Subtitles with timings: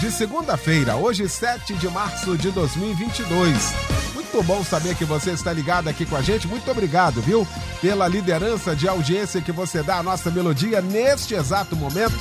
[0.00, 3.54] de segunda-feira, hoje 7 de março de 2022.
[4.14, 6.48] Muito bom saber que você está ligado aqui com a gente.
[6.48, 7.46] Muito obrigado, viu?
[7.82, 12.16] Pela liderança de audiência que você dá à nossa melodia neste exato momento.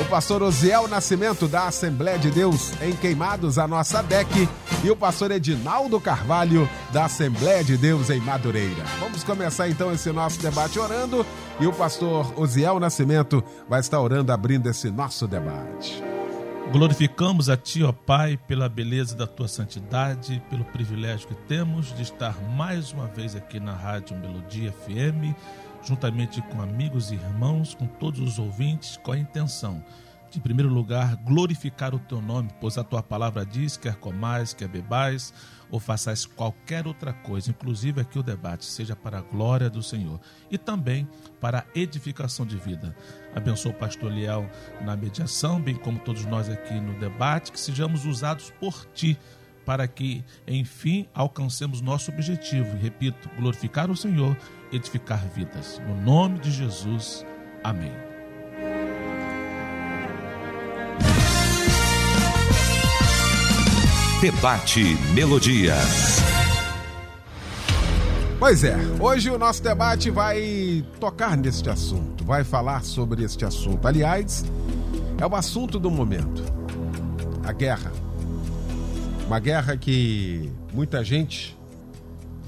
[0.00, 4.48] o pastor Osiel Nascimento, da Assembleia de Deus em Queimados, a nossa DEC,
[4.84, 8.84] e o pastor Edinaldo Carvalho, da Assembleia de Deus em Madureira.
[9.00, 11.24] Vamos começar então esse nosso debate orando,
[11.58, 16.02] e o pastor Osiel Nascimento vai estar orando, abrindo esse nosso debate.
[16.72, 22.02] Glorificamos a Ti, ó Pai, pela beleza da Tua santidade, pelo privilégio que temos de
[22.02, 25.34] estar mais uma vez aqui na Rádio Melodia FM
[25.86, 29.82] juntamente com amigos e irmãos, com todos os ouvintes, com a intenção
[30.30, 34.52] de, em primeiro lugar, glorificar o teu nome, pois a tua palavra diz: quer comais,
[34.52, 35.32] quer bebais,
[35.70, 40.20] ou façais qualquer outra coisa, inclusive aqui o debate, seja para a glória do Senhor
[40.50, 41.08] e também
[41.40, 42.96] para a edificação de vida.
[43.34, 44.48] Abençoa o pastor Liel
[44.82, 49.18] na mediação, bem como todos nós aqui no debate, que sejamos usados por ti
[49.66, 52.76] para que, enfim, alcancemos nosso objetivo.
[52.76, 54.36] Repito, glorificar o Senhor,
[54.76, 55.80] edificar vidas.
[55.86, 57.24] No nome de Jesus.
[57.64, 57.92] Amém.
[64.20, 64.82] Debate
[65.14, 65.74] Melodia.
[68.38, 73.86] Pois é, hoje o nosso debate vai tocar neste assunto, vai falar sobre este assunto.
[73.86, 74.44] Aliás,
[75.20, 76.42] é o assunto do momento:
[77.44, 77.92] a guerra
[79.26, 81.58] uma guerra que muita gente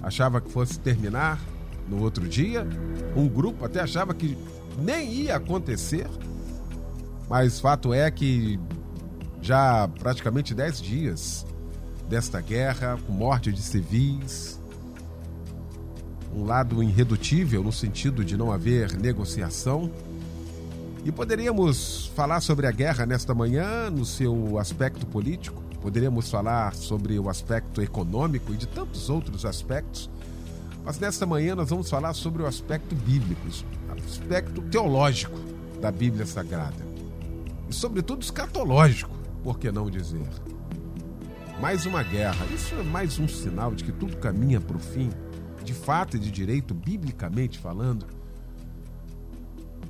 [0.00, 1.40] achava que fosse terminar
[1.88, 2.66] no outro dia.
[3.16, 4.36] Um grupo até achava que
[4.78, 6.06] nem ia acontecer.
[7.28, 8.58] Mas fato é que
[9.40, 11.46] já praticamente 10 dias
[12.08, 14.58] desta guerra, com morte de civis,
[16.34, 19.90] um lado irredutível no sentido de não haver negociação.
[21.04, 27.18] E poderíamos falar sobre a guerra nesta manhã no seu aspecto político, Poderíamos falar sobre
[27.18, 30.10] o aspecto econômico e de tantos outros aspectos,
[30.84, 33.40] mas nesta manhã nós vamos falar sobre o aspecto bíblico,
[33.88, 35.38] o aspecto teológico
[35.80, 36.86] da Bíblia Sagrada.
[37.68, 40.28] E, sobretudo, escatológico, por que não dizer?
[41.60, 42.46] Mais uma guerra.
[42.54, 45.10] Isso é mais um sinal de que tudo caminha para o fim,
[45.64, 48.06] de fato e de direito, biblicamente falando.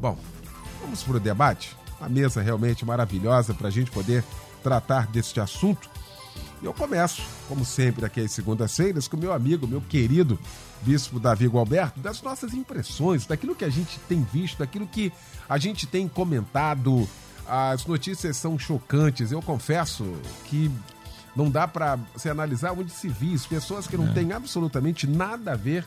[0.01, 0.19] Bom,
[0.81, 1.77] vamos para o debate?
[2.01, 4.25] Uma mesa realmente maravilhosa para a gente poder
[4.63, 5.91] tratar deste assunto.
[6.61, 10.39] E eu começo, como sempre, aqui às segundas-feiras, com meu amigo, meu querido
[10.83, 15.13] Bispo Davi Gualberto, das nossas impressões, daquilo que a gente tem visto, daquilo que
[15.49, 17.09] a gente tem comentado.
[17.47, 19.31] As notícias são chocantes.
[19.31, 20.05] Eu confesso
[20.47, 20.71] que
[21.35, 24.13] não dá para se analisar onde civis, pessoas que não é.
[24.13, 25.87] têm absolutamente nada a ver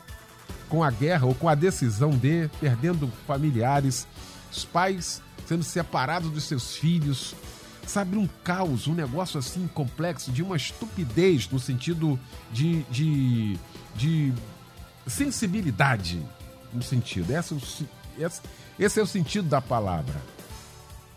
[0.69, 4.07] com a guerra ou com a decisão de perdendo familiares,
[4.49, 7.35] os pais sendo separados dos seus filhos,
[7.87, 12.19] sabe, um caos, um negócio assim complexo, de uma estupidez no sentido
[12.51, 13.57] de, de,
[13.95, 14.33] de
[15.07, 16.21] sensibilidade,
[16.73, 17.31] no sentido.
[17.31, 17.53] Esse,
[18.19, 18.29] é
[18.79, 20.21] esse, é o sentido da palavra.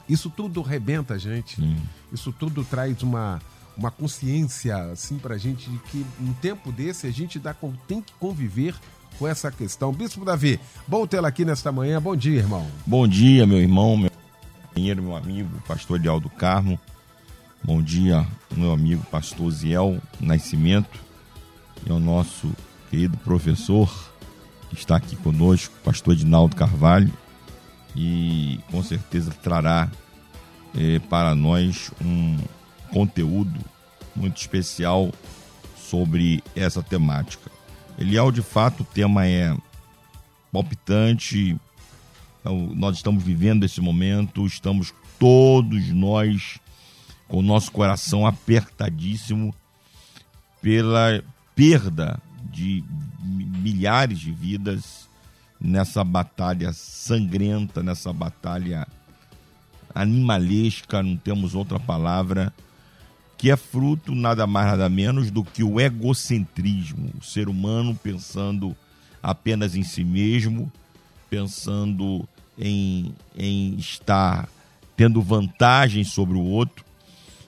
[0.08, 1.56] Isso tudo rebenta a gente.
[1.56, 1.76] Sim.
[2.12, 3.40] Isso tudo traz uma,
[3.76, 7.54] uma consciência assim pra gente de que um tempo desse a gente dá,
[7.86, 8.74] tem que conviver
[9.18, 9.92] com essa questão.
[9.92, 12.00] Bispo Davi, bom tê-lo aqui nesta manhã.
[12.00, 12.66] Bom dia, irmão.
[12.86, 14.13] Bom dia, meu irmão, meu
[14.74, 16.80] companheiro, meu amigo, pastor Elialdo Carmo.
[17.62, 20.98] Bom dia, meu amigo pastor Ziel Nascimento
[21.86, 22.52] e ao nosso
[22.90, 23.88] querido professor
[24.68, 27.12] que está aqui conosco, pastor Edinaldo Carvalho,
[27.94, 29.88] e com certeza trará
[30.76, 32.36] eh, para nós um
[32.90, 33.60] conteúdo
[34.16, 35.12] muito especial
[35.76, 37.48] sobre essa temática.
[37.96, 39.56] Eliel, de fato, o tema é
[40.52, 41.56] palpitante,
[42.44, 46.58] nós estamos vivendo esse momento, estamos todos nós
[47.26, 49.54] com o nosso coração apertadíssimo
[50.60, 51.22] pela
[51.54, 52.20] perda
[52.52, 52.84] de
[53.22, 55.08] milhares de vidas
[55.60, 58.86] nessa batalha sangrenta, nessa batalha
[59.94, 62.52] animalesca, não temos outra palavra,
[63.38, 68.76] que é fruto nada mais nada menos do que o egocentrismo, o ser humano pensando
[69.22, 70.70] apenas em si mesmo,
[71.30, 72.28] pensando
[72.58, 74.48] em, em estar
[74.96, 76.84] tendo vantagem sobre o outro.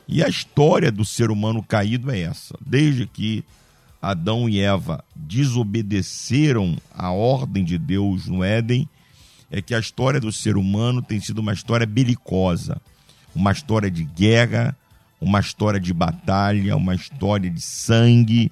[0.08, 2.56] E a história do ser humano caído é essa.
[2.64, 3.44] Desde que
[4.00, 8.88] Adão e Eva desobedeceram a ordem de Deus no Éden,
[9.50, 12.80] é que a história do ser humano tem sido uma história belicosa,
[13.34, 14.76] uma história de guerra,
[15.20, 18.50] uma história de batalha, uma história de sangue.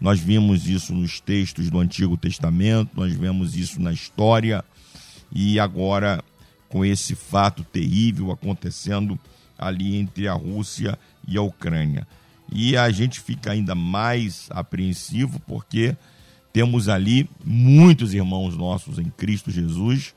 [0.00, 4.64] Nós vimos isso nos textos do Antigo Testamento, nós vemos isso na história
[5.34, 6.22] e agora
[6.68, 9.18] com esse fato terrível acontecendo
[9.58, 12.06] ali entre a Rússia e a Ucrânia.
[12.52, 15.96] E a gente fica ainda mais apreensivo porque
[16.52, 20.14] temos ali muitos irmãos nossos em Cristo Jesus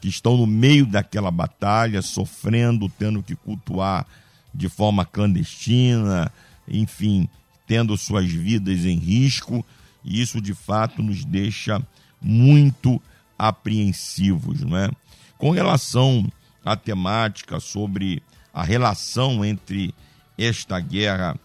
[0.00, 4.06] que estão no meio daquela batalha, sofrendo, tendo que cultuar
[4.52, 6.30] de forma clandestina,
[6.68, 7.26] enfim,
[7.66, 9.64] tendo suas vidas em risco,
[10.04, 11.82] e isso de fato nos deixa
[12.20, 13.00] muito
[13.38, 14.90] apreensivos, não é?
[15.38, 16.30] Com relação
[16.64, 18.22] à temática sobre
[18.52, 19.94] a relação entre
[20.38, 21.36] esta guerra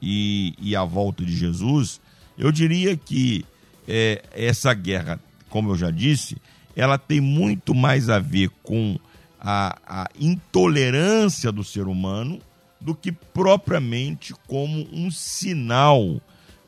[0.00, 2.00] e, e a volta de Jesus,
[2.36, 3.44] eu diria que
[3.86, 5.18] é, essa guerra,
[5.48, 6.36] como eu já disse,
[6.76, 8.98] ela tem muito mais a ver com
[9.40, 12.40] a, a intolerância do ser humano
[12.80, 16.20] do que propriamente como um sinal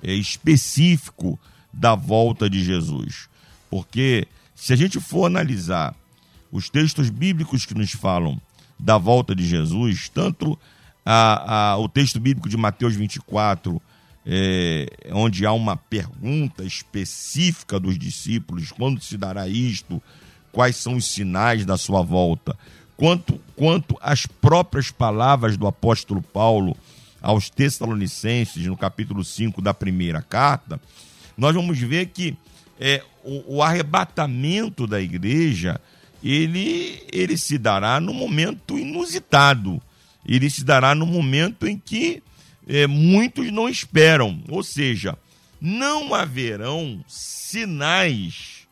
[0.02, 1.38] é, específico
[1.72, 3.28] da volta de Jesus.
[3.70, 4.26] Porque
[4.60, 5.94] se a gente for analisar
[6.52, 8.38] os textos bíblicos que nos falam
[8.78, 10.58] da volta de Jesus, tanto
[11.04, 13.80] a, a, o texto bíblico de Mateus 24,
[14.26, 20.00] é, onde há uma pergunta específica dos discípulos: quando se dará isto?
[20.52, 22.54] Quais são os sinais da sua volta?
[22.98, 23.96] Quanto, quanto
[24.42, 26.76] próprias palavras do apóstolo Paulo
[27.22, 30.78] aos Tessalonicenses, no capítulo 5 da primeira carta,
[31.34, 32.36] nós vamos ver que
[32.78, 35.80] é, o, o, arrebatamento da igreja
[36.22, 39.80] ele, ele se dará no momento inusitado.
[40.26, 42.22] Ele se dará no momento em que
[42.68, 44.42] é, muitos não esperam.
[44.48, 45.16] Ou seja,
[45.60, 48.66] não haverão sinais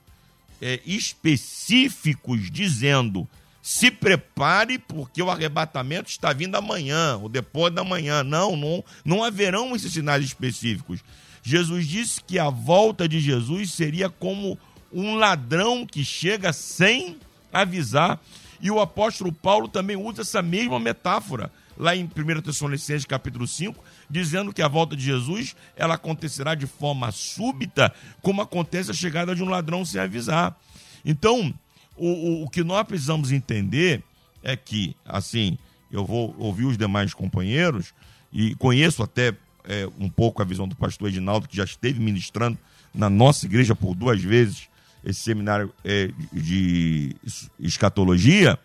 [0.61, 3.29] é, específicos dizendo
[3.63, 8.25] se prepare porque o arrebatamento está vindo amanhã ou depois da manhã.
[8.25, 11.01] Não, não, não haverão esses sinais específicos.
[11.49, 14.59] Jesus disse que a volta de Jesus seria como
[14.93, 17.17] um ladrão que chega sem
[17.51, 18.21] avisar.
[18.61, 23.83] E o apóstolo Paulo também usa essa mesma metáfora lá em 1 Tessalonicenses capítulo 5,
[24.11, 29.35] dizendo que a volta de Jesus ela acontecerá de forma súbita, como acontece a chegada
[29.35, 30.55] de um ladrão sem avisar.
[31.03, 31.55] Então,
[31.97, 34.03] o, o, o que nós precisamos entender
[34.43, 35.57] é que, assim,
[35.91, 37.95] eu vou ouvir os demais companheiros
[38.31, 39.35] e conheço até
[39.65, 42.59] é, um pouco a visão do pastor Edinaldo, que já esteve ministrando
[42.95, 44.69] na nossa igreja por duas vezes
[45.05, 47.15] esse seminário é, de
[47.61, 48.59] escatologia,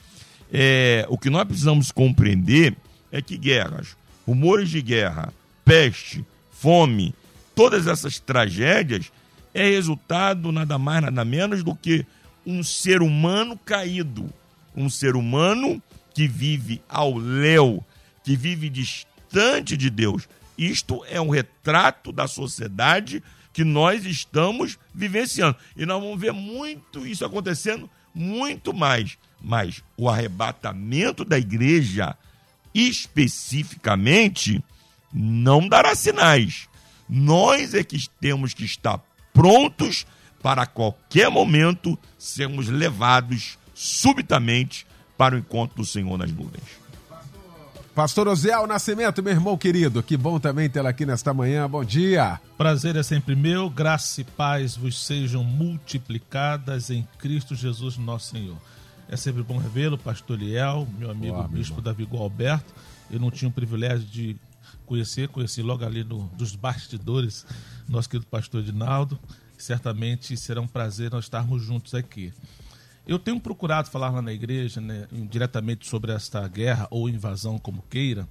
[0.52, 2.76] é, o que nós precisamos compreender
[3.12, 3.96] é que guerras,
[4.26, 5.34] rumores de guerra,
[5.64, 7.14] peste, fome,
[7.56, 9.12] todas essas tragédias
[9.54, 12.06] é resultado nada mais nada menos do que
[12.46, 14.30] um ser humano caído,
[14.76, 15.82] um ser humano
[16.14, 17.84] que vive ao léu,
[18.24, 25.56] que vive distante de Deus, isto é um retrato da sociedade que nós estamos vivenciando.
[25.76, 29.18] E nós vamos ver muito isso acontecendo, muito mais.
[29.42, 32.18] Mas o arrebatamento da igreja,
[32.74, 34.64] especificamente,
[35.14, 36.68] não dará sinais.
[37.08, 39.00] Nós é que temos que estar
[39.34, 40.06] prontos
[40.42, 44.86] para qualquer momento sermos levados subitamente
[45.18, 46.83] para o encontro do Senhor nas nuvens.
[47.96, 51.70] Pastor Oziel Nascimento, meu irmão querido, que bom também tê-lo aqui nesta manhã.
[51.70, 52.42] Bom dia.
[52.58, 58.58] Prazer é sempre meu, graça e paz vos sejam multiplicadas em Cristo Jesus, nosso Senhor.
[59.08, 62.74] É sempre bom revê-lo, pastor Liel, meu amigo bispo Davi Alberto,
[63.12, 64.36] eu não tinha o privilégio de
[64.88, 67.46] conhecer, conheci logo ali no, dos bastidores
[67.88, 69.20] nosso querido pastor Edinaldo.
[69.56, 72.34] Certamente será um prazer nós estarmos juntos aqui.
[73.06, 77.84] Eu tenho procurado falar lá na igreja, né, diretamente sobre esta guerra ou invasão, como
[77.90, 78.28] queira,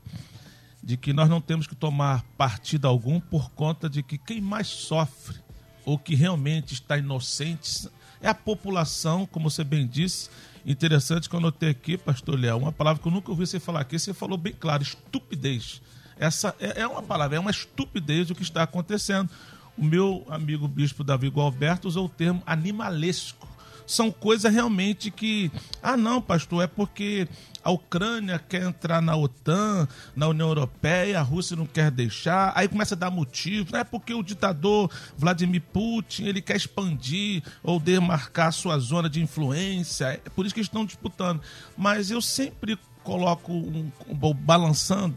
[0.83, 4.67] de que nós não temos que tomar partido algum por conta de que quem mais
[4.67, 5.39] sofre
[5.85, 7.89] ou que realmente está inocente
[8.21, 10.31] é a população, como você bem disse.
[10.65, 13.81] Interessante que eu notei aqui, pastor Léo, uma palavra que eu nunca ouvi você falar
[13.81, 15.83] aqui, você falou bem claro, estupidez.
[16.19, 19.29] Essa é, é uma palavra, é uma estupidez o que está acontecendo.
[19.77, 23.52] O meu amigo bispo Davi Gualberto usou o termo animalesco
[23.87, 25.51] são coisas realmente que.
[25.83, 27.29] Ah, não, pastor, é porque
[27.65, 29.87] a Ucrânia quer entrar na OTAN,
[30.17, 34.13] na União Europeia, a Rússia não quer deixar, aí começa a dar motivo, é porque
[34.13, 40.45] o ditador Vladimir Putin, ele quer expandir ou demarcar sua zona de influência, é por
[40.45, 41.41] isso que estão disputando.
[41.77, 45.17] Mas eu sempre coloco um, um balançando,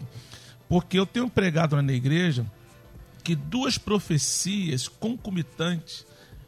[0.70, 2.46] porque eu tenho pregado na igreja
[3.24, 6.06] que duas profecias concomitantes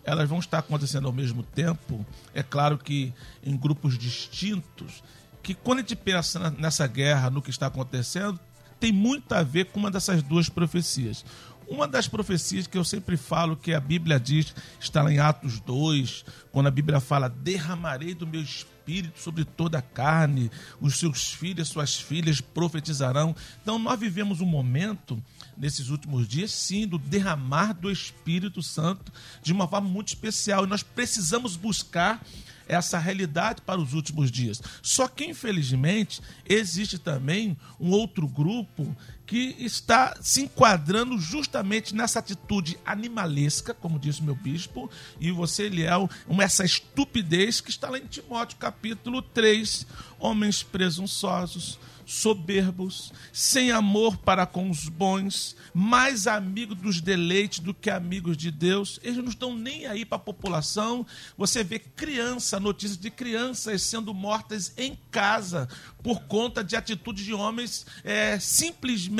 [0.07, 5.03] elas vão estar acontecendo ao mesmo tempo, é claro que em grupos distintos,
[5.43, 8.39] que quando a gente pensa nessa guerra, no que está acontecendo,
[8.79, 11.25] tem muito a ver com uma dessas duas profecias.
[11.67, 15.59] Uma das profecias que eu sempre falo, que a Bíblia diz, está lá em Atos
[15.59, 16.23] 2,
[16.53, 20.49] quando a Bíblia fala: derramarei do meu espírito sobre toda a carne,
[20.79, 23.35] os seus filhos, suas filhas profetizarão.
[23.61, 25.21] Então, nós vivemos um momento
[25.57, 29.11] nesses últimos dias, sim, do derramar do Espírito Santo
[29.41, 30.63] de uma forma muito especial.
[30.63, 32.23] E nós precisamos buscar
[32.67, 34.61] essa realidade para os últimos dias.
[34.81, 38.95] Só que, infelizmente, existe também um outro grupo
[39.27, 46.09] que está se enquadrando justamente nessa atitude animalesca, como disse meu bispo, e você, Eliel,
[46.39, 49.85] essa estupidez que está lá em Timóteo capítulo 3,
[50.17, 57.89] homens presunçosos, soberbos, sem amor para com os bons, mais amigos dos deleites do que
[57.89, 58.97] amigos de Deus.
[59.03, 61.05] Eles não estão nem aí para a população.
[61.37, 65.67] Você vê criança, notícias de crianças sendo mortas em casa
[66.01, 69.16] por conta de atitudes de homens é, simplesmente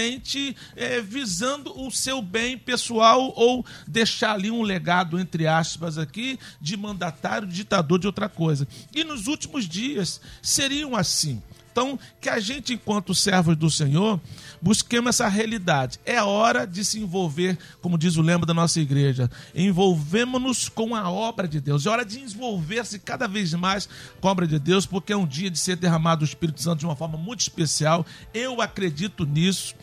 [0.76, 6.78] é, visando o seu bem pessoal ou deixar ali um legado, entre aspas, aqui, de
[6.78, 8.68] mandatário, ditador, de outra coisa.
[8.94, 11.42] E nos últimos dias seriam assim.
[11.78, 14.20] Então, que a gente, enquanto servos do Senhor,
[14.60, 16.00] busquemos essa realidade.
[16.04, 21.08] É hora de se envolver, como diz o lema da nossa igreja, envolvemos-nos com a
[21.08, 21.86] obra de Deus.
[21.86, 23.88] É hora de envolver-se cada vez mais
[24.20, 26.80] com a obra de Deus, porque é um dia de ser derramado o Espírito Santo
[26.80, 28.04] de uma forma muito especial.
[28.34, 29.76] Eu acredito nisso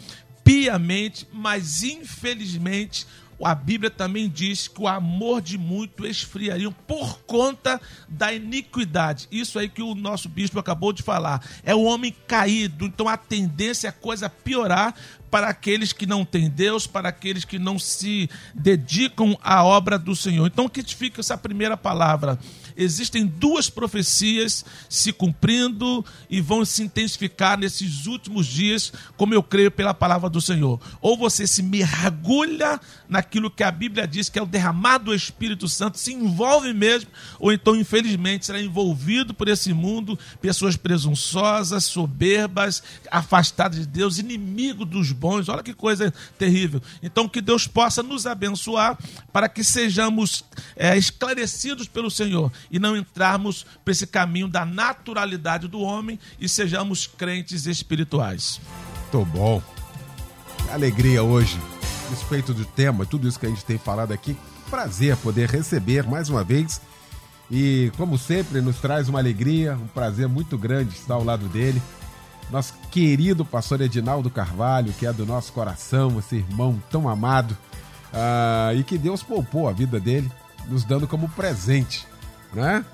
[0.42, 3.06] piamente, mas infelizmente
[3.44, 9.28] a Bíblia também diz que o amor de muito esfriaria por conta da iniquidade.
[9.30, 11.44] Isso aí que o nosso bispo acabou de falar.
[11.62, 14.94] É o homem caído, então a tendência é a coisa piorar
[15.34, 20.14] para aqueles que não têm Deus, para aqueles que não se dedicam à obra do
[20.14, 20.46] Senhor.
[20.46, 22.38] Então, que fica essa primeira palavra?
[22.76, 29.70] Existem duas profecias se cumprindo e vão se intensificar nesses últimos dias, como eu creio
[29.72, 30.80] pela palavra do Senhor.
[31.00, 35.68] Ou você se mergulha naquilo que a Bíblia diz que é o derramado do Espírito
[35.68, 37.10] Santo, se envolve mesmo,
[37.40, 44.84] ou então, infelizmente, será envolvido por esse mundo, pessoas presunçosas, soberbas, afastadas de Deus, inimigo
[44.84, 45.49] dos bons.
[45.49, 46.83] Olha que coisa terrível.
[47.02, 48.99] Então, que Deus possa nos abençoar
[49.33, 50.45] para que sejamos
[50.76, 56.47] é, esclarecidos pelo Senhor e não entrarmos para esse caminho da naturalidade do homem e
[56.47, 58.61] sejamos crentes espirituais.
[59.11, 59.62] Tô bom.
[60.71, 61.59] Alegria hoje,
[62.07, 64.37] a respeito do tema, tudo isso que a gente tem falado aqui.
[64.69, 66.83] Prazer poder receber mais uma vez.
[67.50, 71.81] E, como sempre, nos traz uma alegria, um prazer muito grande estar ao lado dele
[72.50, 77.56] nosso querido pastor Edinaldo Carvalho, que é do nosso coração, esse irmão tão amado,
[78.12, 80.30] uh, e que Deus poupou a vida dele,
[80.68, 82.06] nos dando como presente,
[82.52, 82.84] né?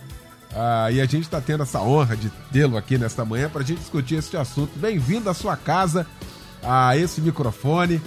[0.51, 3.65] Uh, e a gente está tendo essa honra de tê-lo aqui nesta manhã para a
[3.65, 4.77] gente discutir esse assunto.
[4.77, 6.07] Bem-vindo à sua casa,
[6.63, 8.03] a esse microfone,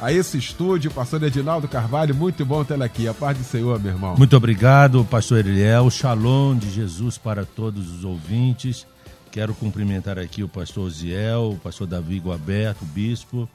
[0.00, 3.06] a esse estúdio, pastor Edinaldo Carvalho, muito bom tê-lo aqui.
[3.06, 4.16] A paz do Senhor, meu irmão.
[4.16, 5.90] Muito obrigado, pastor Eliel.
[5.90, 8.86] Shalom de Jesus para todos os ouvintes.
[9.32, 13.48] Quero cumprimentar aqui o pastor Ziel, o pastor Davi Guaberto, o bispo,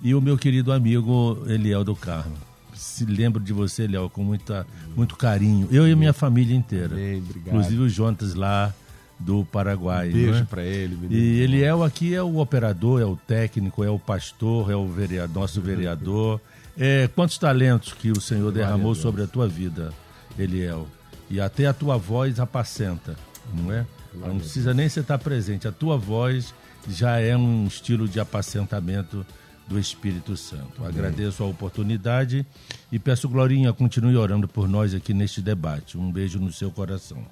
[0.00, 2.36] e o meu querido amigo Eliel do Carmo.
[2.72, 4.64] Se lembro de você, Eliel, com muita,
[4.94, 5.66] muito carinho.
[5.72, 6.94] Eu e a minha família inteira.
[6.94, 7.56] Bem, obrigado.
[7.56, 8.72] Inclusive o Jonas lá
[9.18, 10.10] do Paraguai.
[10.10, 10.44] Um beijo é?
[10.44, 10.94] para ele.
[10.94, 11.20] Menino.
[11.20, 15.40] E Eliel aqui é o operador, é o técnico, é o pastor, é o vereador,
[15.40, 16.40] nosso vereador.
[16.78, 19.92] É, quantos talentos que o Senhor derramou sobre a tua vida,
[20.38, 20.86] Eliel.
[21.28, 23.16] E até a tua voz apacenta,
[23.52, 23.84] não é?
[24.16, 25.68] Não precisa nem você estar presente.
[25.68, 26.54] A tua voz
[26.88, 29.26] já é um estilo de apacentamento
[29.66, 30.84] do Espírito Santo.
[30.84, 32.46] Agradeço a oportunidade
[32.90, 35.98] e peço, Glorinha, continue orando por nós aqui neste debate.
[35.98, 37.24] Um beijo no seu coração.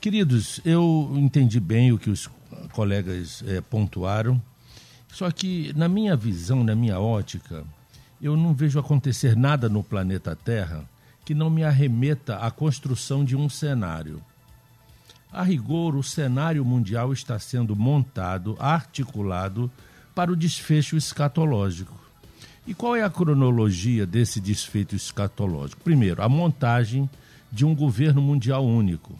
[0.00, 2.30] Queridos, eu entendi bem o que os
[2.72, 4.40] colegas é, pontuaram,
[5.12, 7.64] só que, na minha visão, na minha ótica,
[8.22, 10.88] eu não vejo acontecer nada no planeta Terra
[11.24, 14.22] que não me arremeta à construção de um cenário.
[15.32, 19.70] A rigor, o cenário mundial está sendo montado, articulado
[20.14, 21.98] para o desfecho escatológico.
[22.66, 25.82] E qual é a cronologia desse desfecho escatológico?
[25.82, 27.08] Primeiro, a montagem
[27.50, 29.18] de um governo mundial único.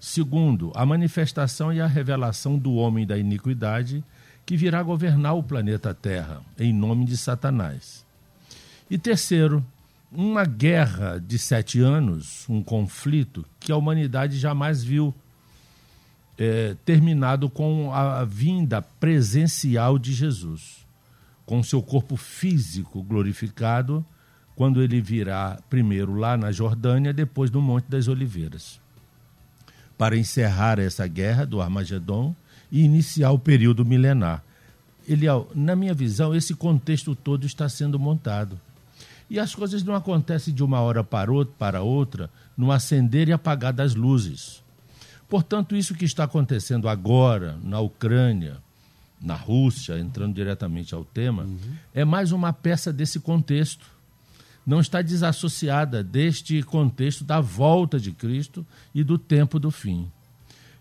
[0.00, 4.04] Segundo, a manifestação e a revelação do homem da iniquidade
[4.46, 8.04] que virá governar o planeta Terra, em nome de Satanás.
[8.90, 9.64] E terceiro,
[10.10, 15.14] uma guerra de sete anos, um conflito que a humanidade jamais viu
[16.38, 20.86] é, terminado com a vinda presencial de Jesus,
[21.44, 24.04] com seu corpo físico glorificado,
[24.54, 28.80] quando ele virá primeiro lá na Jordânia, depois no Monte das Oliveiras,
[29.96, 32.34] para encerrar essa guerra do Armagedon
[32.70, 34.42] e iniciar o período milenar.
[35.08, 38.60] Eliel, na minha visão, esse contexto todo está sendo montado.
[39.30, 43.94] E as coisas não acontecem de uma hora para outra, no acender e apagar das
[43.94, 44.62] luzes.
[45.28, 48.56] Portanto, isso que está acontecendo agora na Ucrânia,
[49.20, 51.58] na Rússia, entrando diretamente ao tema, uhum.
[51.94, 53.86] é mais uma peça desse contexto.
[54.66, 60.10] Não está desassociada deste contexto da volta de Cristo e do tempo do fim.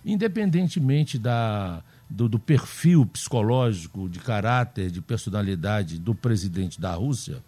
[0.06, 7.44] Independentemente da, do, do perfil psicológico, de caráter, de personalidade do presidente da Rússia,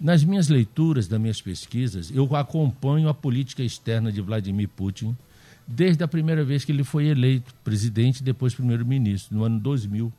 [0.00, 5.16] nas minhas leituras, nas minhas pesquisas, eu acompanho a política externa de Vladimir Putin
[5.66, 10.12] desde a primeira vez que ele foi eleito presidente depois primeiro-ministro, no ano 2000.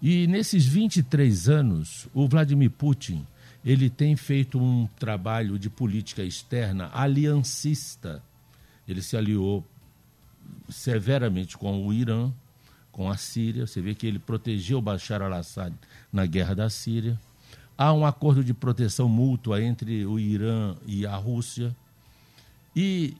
[0.00, 3.26] E nesses 23 anos, o Vladimir Putin
[3.64, 8.22] ele tem feito um trabalho de política externa aliancista.
[8.88, 9.66] Ele se aliou
[10.68, 12.32] severamente com o Irã,
[12.90, 13.66] com a Síria.
[13.66, 15.74] Você vê que ele protegeu Bashar al-Assad
[16.12, 17.20] na guerra da Síria.
[17.80, 21.74] Há um acordo de proteção mútua entre o Irã e a Rússia.
[22.76, 23.14] E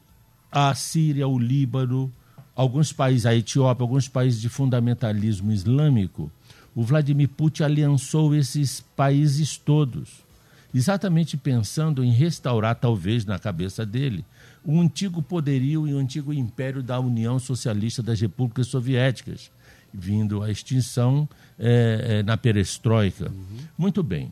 [0.51, 2.13] a Síria, o Líbano,
[2.55, 6.31] alguns países, a Etiópia, alguns países de fundamentalismo islâmico,
[6.75, 10.23] o Vladimir Putin aliançou esses países todos,
[10.71, 14.23] exatamente pensando em restaurar, talvez na cabeça dele,
[14.63, 19.49] o antigo poderio e o antigo império da União Socialista das Repúblicas Soviéticas,
[19.91, 23.31] vindo à extinção é, é, na perestroika.
[23.31, 23.57] Uhum.
[23.75, 24.29] Muito bem.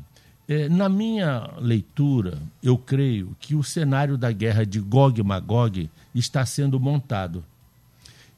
[0.51, 5.88] É, na minha leitura, eu creio que o cenário da guerra de Gog e Magog
[6.15, 7.45] está sendo montado.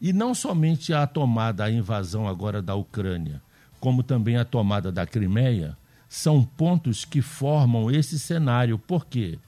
[0.02, 3.42] E não somente a tomada, a invasão agora da Ucrânia,
[3.80, 5.78] como também a tomada da Crimeia,
[6.10, 8.78] são pontos que formam esse cenário.
[8.78, 9.40] Por quê?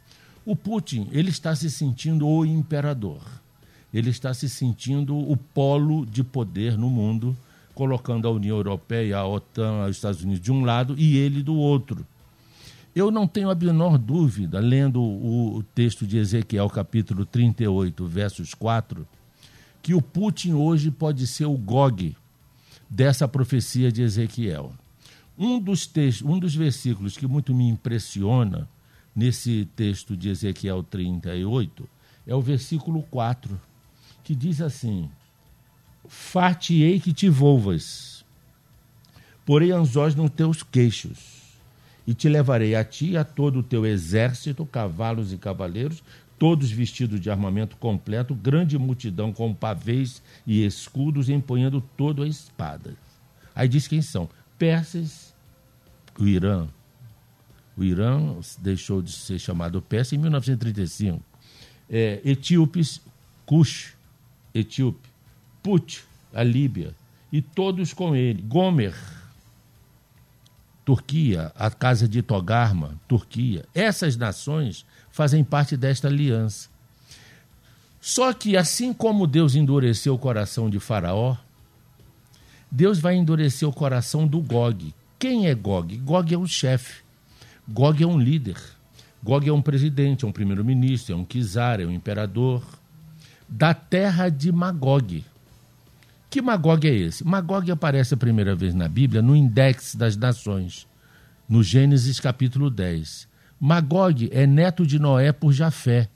[0.46, 3.20] O Putin ele está se sentindo o imperador.
[3.94, 7.36] Ele está se sentindo o polo de poder no mundo,
[7.76, 11.56] colocando a União Europeia, a OTAN, os Estados Unidos de um lado e ele do
[11.56, 12.08] outro.
[12.96, 19.08] Eu não tenho a menor dúvida, lendo o texto de Ezequiel, capítulo 38, versos 4,
[19.82, 22.16] que o Putin hoje pode ser o Gog
[22.88, 24.72] dessa profecia de Ezequiel.
[25.36, 28.70] Um dos, textos, um dos versículos que muito me impressiona
[29.16, 31.90] nesse texto de Ezequiel 38
[32.28, 33.60] é o versículo 4,
[34.24, 35.10] que diz assim:
[36.08, 38.24] Far-te-ei que te volvas,
[39.44, 41.43] porém anzóis nos teus queixos
[42.06, 46.04] e te levarei a ti e a todo o teu exército, cavalos e cavaleiros,
[46.38, 52.96] todos vestidos de armamento completo, grande multidão com pavês e escudos, empunhando todo a espada.
[53.56, 55.34] Aí diz quem são: persas,
[56.20, 56.68] o Irã.
[57.76, 61.22] O Irã deixou de ser chamado Pérsia em 1935.
[61.90, 63.02] É, etíopes,
[63.46, 63.94] Cush,
[64.54, 65.10] etíope,
[65.62, 66.94] Put, a Líbia,
[67.32, 68.42] e todos com ele.
[68.42, 68.94] Gomer,
[70.86, 73.66] Turquia, a Casa de Togarma, Turquia.
[73.74, 76.70] Essas nações fazem parte desta aliança.
[78.02, 81.38] Só que, assim como Deus endureceu o coração de Faraó,
[82.70, 84.94] Deus vai endurecer o coração do Gog.
[85.18, 85.96] Quem é Gog?
[86.00, 87.02] Gog é um chefe.
[87.68, 88.58] Gog é um líder.
[89.24, 92.62] Gog é um presidente, é um primeiro-ministro, é um czar, é um imperador.
[93.48, 95.24] Da terra de Magog.
[96.34, 97.24] Que Magog é esse?
[97.24, 100.88] Magog aparece a primeira vez na Bíblia no Index das Nações,
[101.48, 103.28] no Gênesis capítulo 10.
[103.60, 106.10] Magog é neto de Noé por Jafé.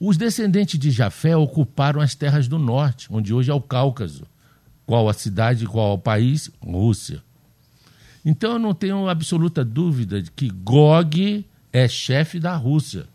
[0.00, 4.26] Os descendentes de Jafé ocuparam as terras do norte, onde hoje é o Cáucaso,
[4.86, 6.50] Qual a cidade, qual o país?
[6.58, 7.22] Rússia.
[8.24, 13.06] Então eu não tenho absoluta dúvida de que Gog é chefe da Rússia.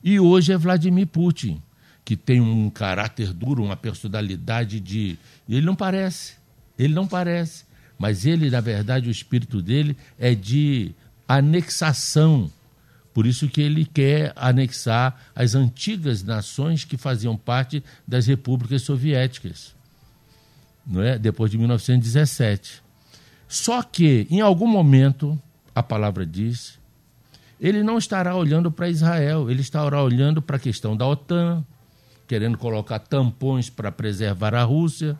[0.00, 1.60] E hoje é Vladimir Putin,
[2.08, 5.18] que tem um caráter duro, uma personalidade de.
[5.46, 6.36] Ele não parece.
[6.78, 7.66] Ele não parece.
[7.98, 10.92] Mas ele, na verdade, o espírito dele é de
[11.28, 12.50] anexação.
[13.12, 19.74] Por isso que ele quer anexar as antigas nações que faziam parte das repúblicas soviéticas,
[20.86, 21.18] não é?
[21.18, 22.82] Depois de 1917.
[23.46, 25.38] Só que, em algum momento,
[25.74, 26.78] a palavra diz,
[27.60, 31.62] ele não estará olhando para Israel, ele estará olhando para a questão da OTAN,
[32.28, 35.18] querendo colocar tampões para preservar a Rússia.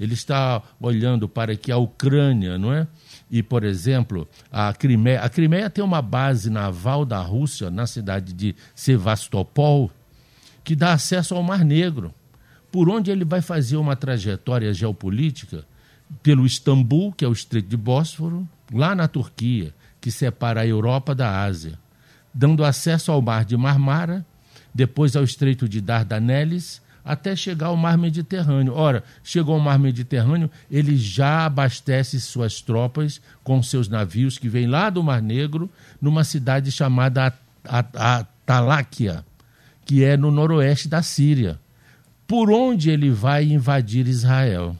[0.00, 2.86] Ele está olhando para que a Ucrânia, não é?
[3.30, 5.20] E, por exemplo, a Crimeia.
[5.20, 9.90] A Crimeia tem uma base naval da Rússia na cidade de Sevastopol,
[10.64, 12.12] que dá acesso ao Mar Negro,
[12.72, 15.64] por onde ele vai fazer uma trajetória geopolítica
[16.22, 21.14] pelo Istambul, que é o Estreito de Bósforo, lá na Turquia, que separa a Europa
[21.14, 21.78] da Ásia,
[22.34, 24.24] dando acesso ao Mar de Marmara,
[24.76, 28.74] depois ao Estreito de Dardaneles até chegar ao mar Mediterrâneo.
[28.74, 34.66] Ora, chegou ao mar Mediterrâneo, ele já abastece suas tropas com seus navios que vêm
[34.66, 37.32] lá do Mar Negro, numa cidade chamada
[37.64, 39.24] Ataláquia,
[39.84, 41.58] que é no noroeste da Síria.
[42.26, 44.76] Por onde ele vai invadir Israel?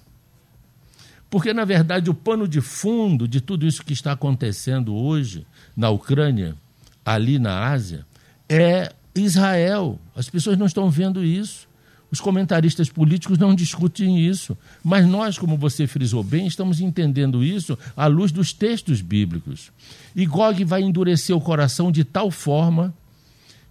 [1.30, 5.90] Porque, na verdade, o pano de fundo de tudo isso que está acontecendo hoje na
[5.90, 6.56] Ucrânia,
[7.04, 8.04] ali na Ásia,
[8.48, 9.98] é Israel.
[10.14, 11.66] As pessoas não estão vendo isso.
[12.10, 17.76] Os comentaristas políticos não discutem isso, mas nós, como você frisou bem, estamos entendendo isso
[17.96, 19.72] à luz dos textos bíblicos.
[20.14, 22.94] E Gog vai endurecer o coração de tal forma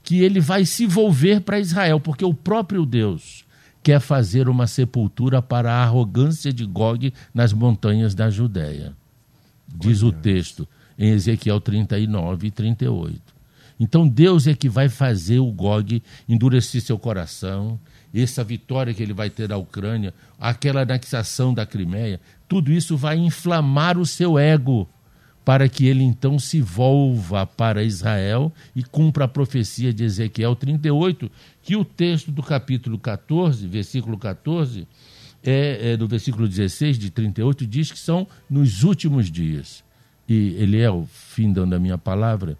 [0.03, 3.45] que ele vai se volver para Israel, porque o próprio Deus
[3.81, 8.93] quer fazer uma sepultura para a arrogância de Gog nas montanhas da Judéia.
[9.67, 13.34] Diz o texto em Ezequiel 39 e 38.
[13.79, 17.79] Então Deus é que vai fazer o Gog endurecer seu coração,
[18.13, 23.17] essa vitória que ele vai ter da Ucrânia, aquela anexação da Crimeia, tudo isso vai
[23.17, 24.87] inflamar o seu ego
[25.43, 31.29] para que ele então se volva para Israel e cumpra a profecia de Ezequiel 38,
[31.61, 34.87] que o texto do capítulo 14, versículo 14,
[35.43, 39.83] é, é, do versículo 16 de 38, diz que são nos últimos dias.
[40.27, 42.57] E ele é o fim dando a minha palavra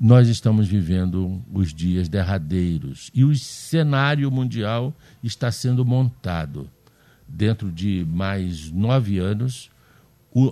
[0.00, 6.70] nós estamos vivendo os dias derradeiros e o cenário mundial está sendo montado.
[7.26, 9.70] Dentro de mais nove anos,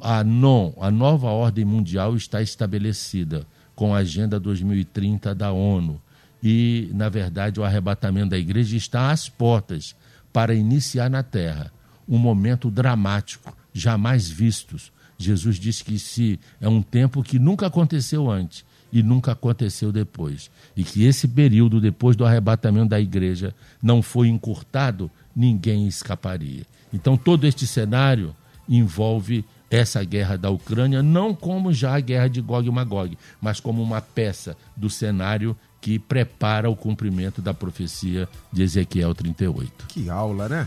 [0.02, 6.02] a, non, a nova ordem mundial está estabelecida com a Agenda 2030 da ONU.
[6.42, 9.94] E, na verdade, o arrebatamento da igreja está às portas
[10.32, 11.72] para iniciar na terra
[12.08, 14.92] um momento dramático, jamais vistos.
[15.16, 18.64] Jesus disse que se é um tempo que nunca aconteceu antes
[18.96, 20.50] e nunca aconteceu depois.
[20.74, 26.62] E que esse período depois do arrebatamento da igreja não foi encurtado, ninguém escaparia.
[26.90, 28.34] Então todo este cenário
[28.66, 33.60] envolve essa guerra da Ucrânia não como já a guerra de Gog e Magog, mas
[33.60, 39.88] como uma peça do cenário que prepara o cumprimento da profecia de Ezequiel 38.
[39.88, 40.66] Que aula, né?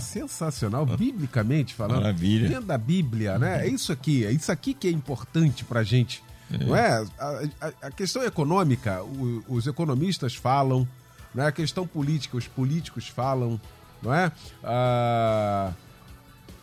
[0.00, 2.00] Sensacional, biblicamente falando.
[2.00, 2.48] Maravilha.
[2.48, 3.66] Dentro da Bíblia, né?
[3.66, 6.22] É isso aqui, é isso aqui que é importante pra gente
[6.58, 7.04] não é?
[7.18, 7.26] A,
[7.60, 10.86] a, a questão econômica, o, os economistas falam,
[11.34, 11.46] não é?
[11.48, 13.60] a questão política, os políticos falam,
[14.02, 14.32] não é?
[14.62, 15.72] Ah,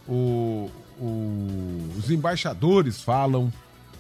[0.08, 3.52] o, o, os embaixadores falam.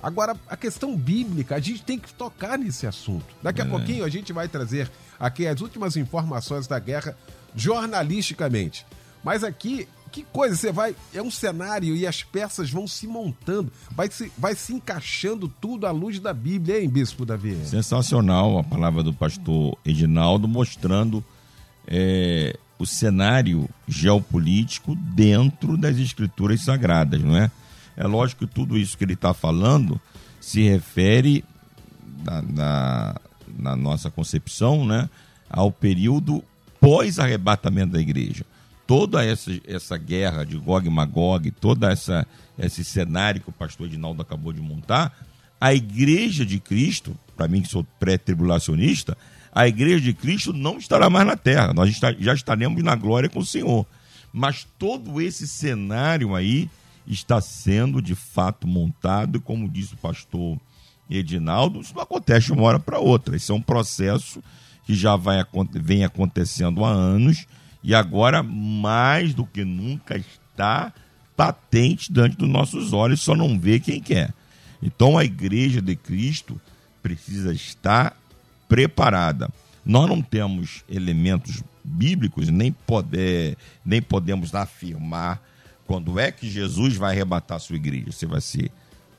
[0.01, 3.25] Agora, a questão bíblica, a gente tem que tocar nesse assunto.
[3.41, 3.67] Daqui a é.
[3.67, 7.17] pouquinho a gente vai trazer aqui as últimas informações da guerra
[7.55, 8.85] jornalisticamente.
[9.23, 10.95] Mas aqui que coisa, você vai.
[11.13, 15.87] É um cenário e as peças vão se montando, vai se, vai se encaixando tudo
[15.87, 17.57] à luz da Bíblia, hein, Bispo Davi?
[17.65, 21.23] Sensacional a palavra do pastor Edinaldo mostrando
[21.87, 27.51] é, o cenário geopolítico dentro das escrituras sagradas, não é?
[27.95, 29.99] É lógico que tudo isso que ele está falando
[30.39, 31.43] se refere,
[32.23, 33.15] na, na,
[33.57, 35.09] na nossa concepção, né,
[35.49, 36.43] ao período
[36.79, 38.45] pós-arrebatamento da igreja
[38.89, 42.25] toda essa, essa guerra de Gog e Magog, todo essa,
[42.57, 45.15] esse cenário que o pastor Edinaldo acabou de montar,
[45.61, 49.15] a igreja de Cristo, para mim que sou pré-tribulacionista,
[49.53, 53.37] a igreja de Cristo não estará mais na terra, nós já estaremos na glória com
[53.37, 53.85] o Senhor.
[54.33, 56.67] Mas todo esse cenário aí
[57.05, 60.57] está sendo de fato montado, como disse o pastor
[61.07, 63.35] Edinaldo, isso não acontece de uma hora para outra.
[63.35, 64.41] Isso é um processo
[64.83, 67.45] que já vai, vem acontecendo há anos
[67.83, 70.93] e agora, mais do que nunca, está
[71.35, 74.33] patente diante dos nossos olhos, só não vê quem quer.
[74.81, 76.59] Então a igreja de Cristo
[77.01, 78.17] precisa estar
[78.67, 79.49] preparada.
[79.85, 85.41] Nós não temos elementos bíblicos, nem, poder, nem podemos afirmar
[85.87, 88.11] quando é que Jesus vai arrebatar sua igreja.
[88.11, 88.71] Se vai ser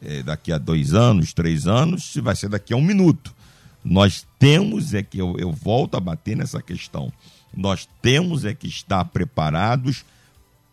[0.02, 3.34] é, daqui a dois anos, três anos, se vai ser daqui a um minuto.
[3.82, 7.10] Nós temos é que, eu, eu volto a bater nessa questão,
[7.56, 10.04] nós temos é que estar preparados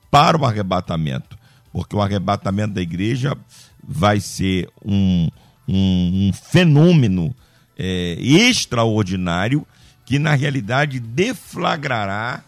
[0.09, 1.37] para o arrebatamento,
[1.71, 3.37] porque o arrebatamento da igreja
[3.83, 5.29] vai ser um,
[5.67, 7.35] um, um fenômeno
[7.77, 9.65] é, extraordinário
[10.05, 12.43] que, na realidade, deflagrará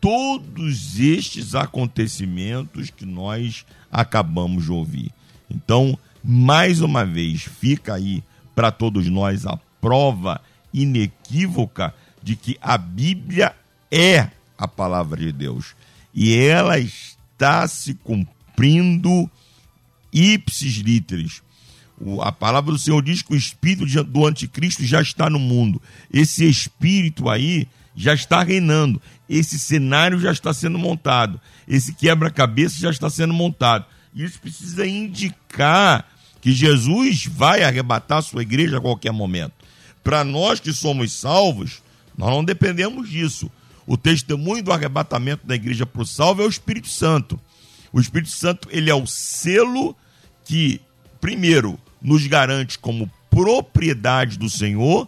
[0.00, 5.12] todos estes acontecimentos que nós acabamos de ouvir.
[5.50, 8.22] Então, mais uma vez, fica aí
[8.54, 10.40] para todos nós a prova
[10.72, 13.54] inequívoca de que a Bíblia
[13.92, 15.74] é a palavra de Deus
[16.14, 19.30] e ela está se cumprindo
[20.10, 21.42] ipsis literis.
[22.22, 25.80] A palavra do Senhor diz que o espírito do anticristo já está no mundo.
[26.12, 29.00] Esse espírito aí já está reinando.
[29.28, 31.40] Esse cenário já está sendo montado.
[31.68, 33.84] Esse quebra-cabeça já está sendo montado.
[34.14, 36.08] Isso precisa indicar
[36.40, 39.54] que Jesus vai arrebatar a sua igreja a qualquer momento.
[40.02, 41.82] Para nós que somos salvos,
[42.18, 43.50] nós não dependemos disso.
[43.92, 47.38] O testemunho do arrebatamento da igreja para o salvo é o Espírito Santo.
[47.92, 49.94] O Espírito Santo ele é o selo
[50.46, 50.80] que,
[51.20, 55.06] primeiro, nos garante como propriedade do Senhor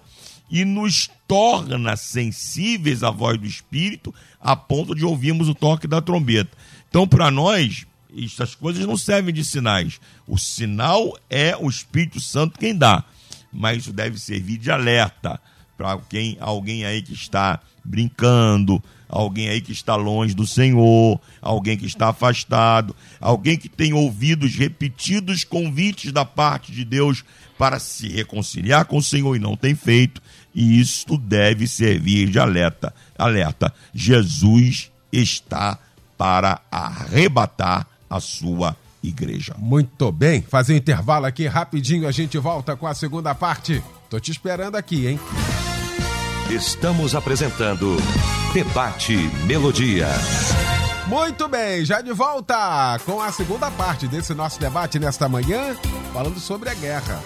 [0.51, 6.03] e nos torna sensíveis à voz do Espírito a ponto de ouvirmos o toque da
[6.03, 6.55] trombeta.
[6.91, 9.99] Então, para nós, essas coisas não servem de sinais.
[10.27, 13.03] O sinal é o Espírito Santo quem dá.
[13.51, 15.41] Mas isso deve servir de alerta
[15.75, 21.77] para quem alguém aí que está brincando, alguém aí que está longe do Senhor, alguém
[21.77, 27.25] que está afastado, alguém que tem ouvidos repetidos convites da parte de Deus
[27.59, 30.21] para se reconciliar com o Senhor e não tem feito,
[30.55, 32.95] e isto deve servir de alerta.
[33.17, 35.79] Alerta, Jesus está
[36.17, 39.55] para arrebatar a sua igreja.
[39.59, 43.83] Muito bem, fazer um intervalo aqui rapidinho, a gente volta com a segunda parte.
[44.09, 45.21] Tô te esperando aqui, hein?
[46.55, 47.97] Estamos apresentando
[48.53, 50.07] Debate Melodia.
[51.09, 55.77] Muito bem, já de volta com a segunda parte desse nosso debate nesta manhã,
[56.13, 57.21] falando sobre a guerra.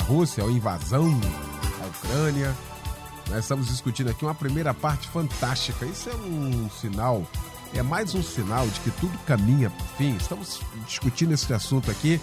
[0.00, 1.16] A Rússia, a invasão,
[1.80, 2.52] a Ucrânia.
[3.30, 5.86] Nós estamos discutindo aqui uma primeira parte fantástica.
[5.86, 7.24] Isso é um sinal,
[7.72, 10.16] é mais um sinal de que tudo caminha para o fim.
[10.16, 12.20] Estamos discutindo esse assunto aqui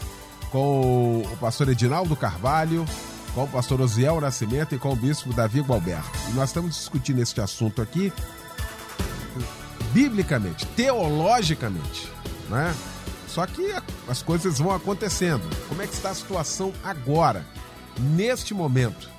[0.52, 2.86] com o pastor Edinaldo Carvalho,
[3.34, 6.12] com o pastor Osiel Nascimento e com o bispo Davi Gualberto.
[6.30, 8.14] E nós estamos discutindo este assunto aqui
[9.92, 12.10] biblicamente, teologicamente,
[12.50, 12.74] né?
[13.28, 13.74] Só que
[14.08, 15.44] as coisas vão acontecendo.
[15.68, 17.46] Como é que está a situação agora,
[18.00, 19.10] neste momento?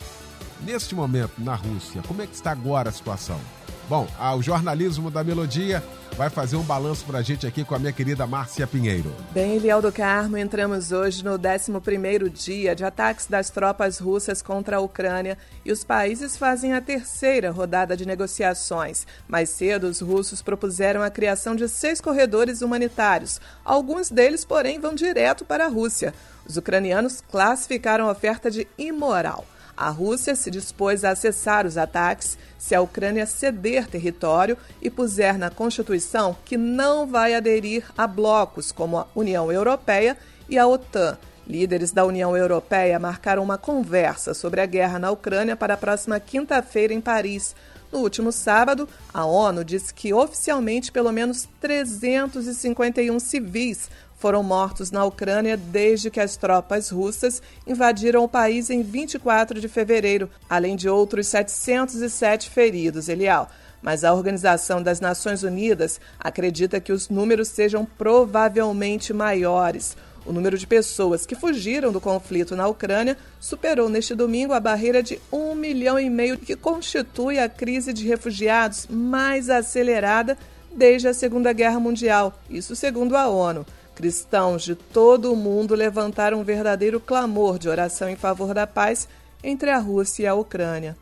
[0.60, 3.40] Neste momento, na Rússia, como é que está agora a situação?
[3.88, 7.78] Bom, o jornalismo da Melodia vai fazer um balanço para a gente aqui com a
[7.78, 9.12] minha querida Márcia Pinheiro.
[9.32, 14.76] Bem, Eliel do Carmo, entramos hoje no 11º dia de ataques das tropas russas contra
[14.76, 19.06] a Ucrânia e os países fazem a terceira rodada de negociações.
[19.26, 23.40] Mais cedo, os russos propuseram a criação de seis corredores humanitários.
[23.64, 26.14] Alguns deles, porém, vão direto para a Rússia.
[26.46, 29.44] Os ucranianos classificaram a oferta de imoral.
[29.76, 35.36] A Rússia se dispôs a cessar os ataques se a Ucrânia ceder território e puser
[35.36, 40.16] na Constituição que não vai aderir a blocos como a União Europeia
[40.48, 41.18] e a OTAN.
[41.46, 46.18] Líderes da União Europeia marcaram uma conversa sobre a guerra na Ucrânia para a próxima
[46.18, 47.54] quinta-feira em Paris.
[47.92, 53.90] No último sábado, a ONU disse que oficialmente pelo menos 351 civis
[54.24, 59.68] foram mortos na Ucrânia desde que as tropas russas invadiram o país em 24 de
[59.68, 63.50] fevereiro, além de outros 707 feridos, Elial.
[63.82, 69.94] Mas a Organização das Nações Unidas acredita que os números sejam provavelmente maiores.
[70.24, 75.02] O número de pessoas que fugiram do conflito na Ucrânia superou neste domingo a barreira
[75.02, 80.38] de um milhão e meio, que constitui a crise de refugiados mais acelerada
[80.74, 83.66] desde a Segunda Guerra Mundial, isso segundo a ONU.
[83.94, 89.08] Cristãos de todo o mundo levantaram um verdadeiro clamor de oração em favor da paz
[89.42, 90.96] entre a Rússia e a Ucrânia.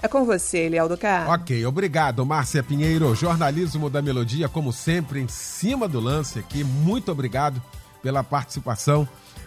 [0.00, 1.32] É com você, Eliel do Carmo.
[1.32, 3.14] Ok, obrigado, Márcia Pinheiro.
[3.14, 6.62] Jornalismo da Melodia, como sempre, em cima do lance aqui.
[6.62, 7.60] Muito obrigado
[8.00, 9.06] pela participação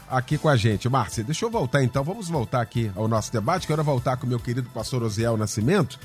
[0.10, 0.90] aqui com a gente.
[0.90, 2.04] Márcia, deixa eu voltar então.
[2.04, 3.66] Vamos voltar aqui ao nosso debate.
[3.66, 5.98] Quero voltar com o meu querido pastor Osiel Nascimento.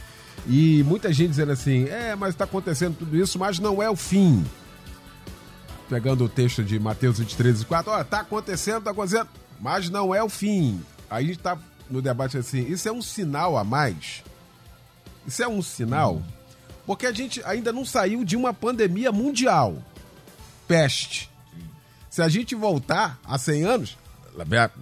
[0.46, 3.96] E muita gente dizendo assim: é, mas está acontecendo tudo isso, mas não é o
[3.96, 4.44] fim
[5.88, 9.28] pegando o texto de Mateus 23 e 4, olha, tá acontecendo, tá acontecendo,
[9.60, 10.82] mas não é o fim.
[11.08, 14.22] Aí a gente tá no debate assim, isso é um sinal a mais?
[15.26, 16.22] Isso é um sinal?
[16.84, 19.76] Porque a gente ainda não saiu de uma pandemia mundial.
[20.68, 21.30] Peste.
[22.08, 23.98] Se a gente voltar a 100 anos,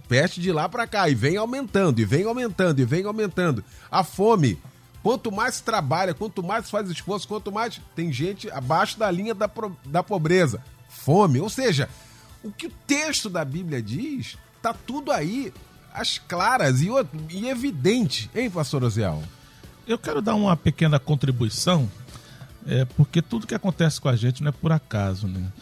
[0.08, 3.64] peste de lá para cá e vem aumentando, e vem aumentando, e vem aumentando.
[3.90, 4.58] A fome,
[5.02, 9.50] quanto mais trabalha, quanto mais faz esforço, quanto mais tem gente abaixo da linha da,
[9.86, 10.62] da pobreza.
[11.04, 11.40] Fome.
[11.40, 11.88] Ou seja,
[12.42, 15.52] o que o texto da Bíblia diz, tá tudo aí,
[15.92, 16.88] as claras e,
[17.30, 19.22] e evidente, hein, pastor Oziel?
[19.86, 21.90] Eu quero dar uma pequena contribuição,
[22.66, 25.52] é, porque tudo que acontece com a gente não é por acaso, né?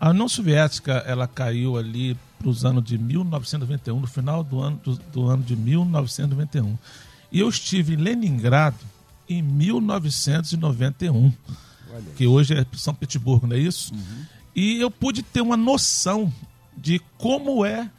[0.00, 4.80] A União Soviética ela caiu ali para os anos de 1991, no final do ano,
[4.84, 6.78] do, do, ano de 1991.
[7.32, 8.78] E eu estive em Leningrado
[9.28, 11.32] em 1991,
[12.16, 13.92] que hoje é São Petersburgo, não é isso?
[13.92, 14.24] Uhum.
[14.54, 16.32] E eu pude ter uma noção
[16.76, 17.90] de como é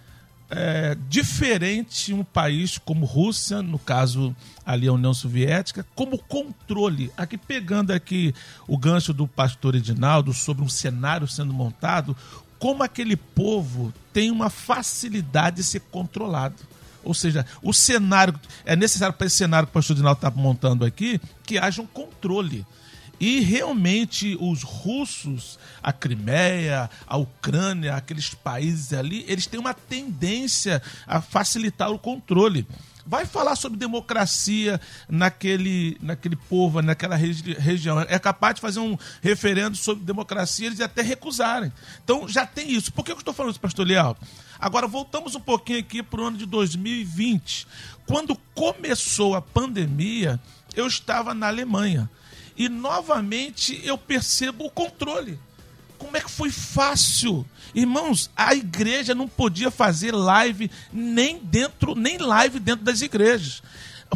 [0.50, 4.36] é, diferente um país como Rússia, no caso
[4.66, 7.12] ali a União Soviética, como controle.
[7.16, 8.34] Aqui pegando aqui
[8.68, 12.18] o gancho do pastor Edinaldo sobre um cenário sendo montado,
[12.58, 16.56] como aquele povo tem uma facilidade de ser controlado.
[17.04, 20.84] Ou seja, o cenário é necessário para esse cenário que o pastor Edinaldo está montando
[20.84, 22.66] aqui que haja um controle.
[23.20, 30.82] E realmente os russos, a Crimeia, a Ucrânia, aqueles países ali, eles têm uma tendência
[31.06, 32.66] a facilitar o controle.
[33.06, 34.80] Vai falar sobre democracia
[35.10, 38.00] naquele, naquele povo, naquela regi região.
[38.02, 41.74] É capaz de fazer um referendo sobre democracia, eles até recusarem.
[42.04, 42.94] Então já tem isso.
[42.94, 44.16] Por que eu estou falando isso, pastor Leal?
[44.60, 47.66] Agora voltamos um pouquinho aqui para o ano de 2020.
[48.06, 50.40] Quando começou a pandemia,
[50.76, 52.10] eu estava na Alemanha.
[52.60, 55.40] E novamente eu percebo o controle.
[55.98, 57.46] Como é que foi fácil?
[57.74, 63.64] Irmãos, a igreja não podia fazer live nem dentro, nem live dentro das igrejas.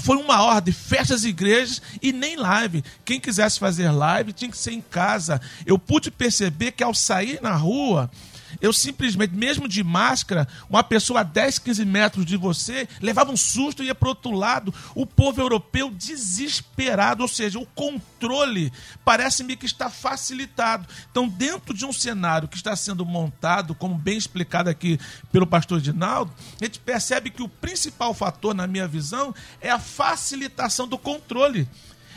[0.01, 2.83] Foi uma ordem, fecha as igrejas e nem live.
[3.05, 5.39] Quem quisesse fazer live tinha que ser em casa.
[5.65, 8.11] Eu pude perceber que ao sair na rua,
[8.61, 13.37] eu simplesmente, mesmo de máscara, uma pessoa a 10, 15 metros de você levava um
[13.37, 14.73] susto e ia para outro lado.
[14.95, 18.71] O povo europeu desesperado, ou seja, o controle
[19.03, 20.87] parece-me que está facilitado.
[21.11, 24.99] Então, dentro de um cenário que está sendo montado, como bem explicado aqui
[25.31, 29.79] pelo pastor Dinaldo, a gente percebe que o principal fator, na minha visão, é a
[29.79, 31.67] facilitação do controle.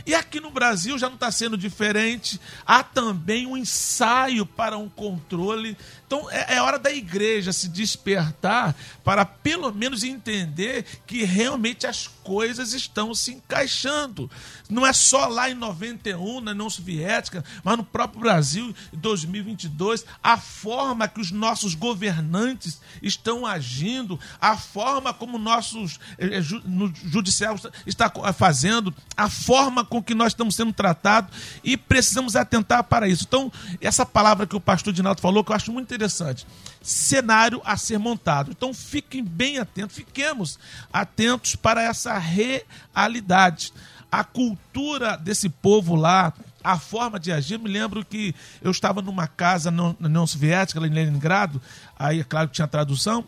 [0.07, 2.41] E aqui no Brasil já não está sendo diferente.
[2.65, 5.77] Há também um ensaio para um controle.
[6.07, 12.07] Então é, é, hora da igreja se despertar para pelo menos entender que realmente as
[12.07, 14.31] coisas estão se encaixando.
[14.69, 20.05] Não é só lá em 91, na União Soviética, mas no próprio Brasil, em 2022,
[20.23, 26.93] a forma que os nossos governantes estão agindo, a forma como nossos eh, eh no
[26.95, 31.31] judiciário está fazendo, a forma com que nós estamos sendo tratados
[31.63, 33.25] e precisamos atentar para isso.
[33.27, 36.47] Então, essa palavra que o pastor Dinaldo falou, que eu acho muito interessante.
[36.83, 38.51] Cenário a ser montado.
[38.51, 40.59] Então, fiquem bem atentos, fiquemos
[40.93, 43.73] atentos para essa realidade.
[44.11, 46.33] A cultura desse povo lá,
[46.63, 47.59] a forma de agir.
[47.59, 51.61] Me lembro que eu estava numa casa na União Soviética, lá em Leningrado,
[51.99, 53.27] aí é claro que tinha tradução.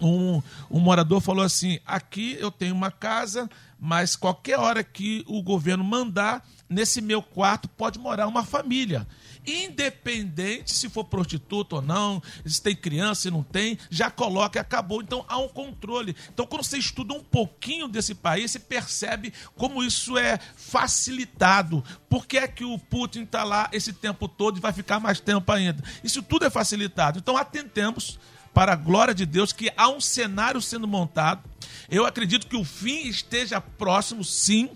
[0.00, 3.48] Um, um morador falou assim: aqui eu tenho uma casa
[3.86, 9.06] mas qualquer hora que o governo mandar, nesse meu quarto pode morar uma família.
[9.46, 14.60] Independente se for prostituta ou não, se tem criança, se não tem, já coloca e
[14.60, 15.02] acabou.
[15.02, 16.16] Então há um controle.
[16.32, 21.84] Então, quando você estuda um pouquinho desse país, você percebe como isso é facilitado.
[22.08, 25.20] Por que é que o Putin está lá esse tempo todo e vai ficar mais
[25.20, 25.82] tempo ainda?
[26.02, 27.18] Isso tudo é facilitado.
[27.18, 28.18] Então, atentemos
[28.54, 31.42] para a glória de Deus, que há um cenário sendo montado.
[31.90, 34.70] Eu acredito que o fim esteja próximo, sim,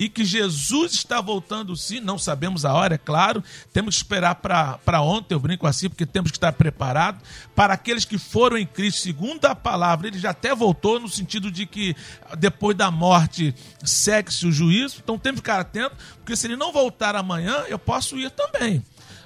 [0.00, 4.34] e que Jesus está voltando sim, não sabemos a hora, é claro, temos que esperar
[4.36, 7.20] para ontem, eu brinco assim, porque temos que estar preparados.
[7.54, 11.50] Para aqueles que foram em Cristo, segundo a palavra, ele já até voltou, no sentido
[11.50, 11.94] de que
[12.38, 16.72] depois da morte segue-se o juízo, então temos que ficar atento, porque se ele não
[16.72, 18.82] voltar amanhã, eu posso ir também.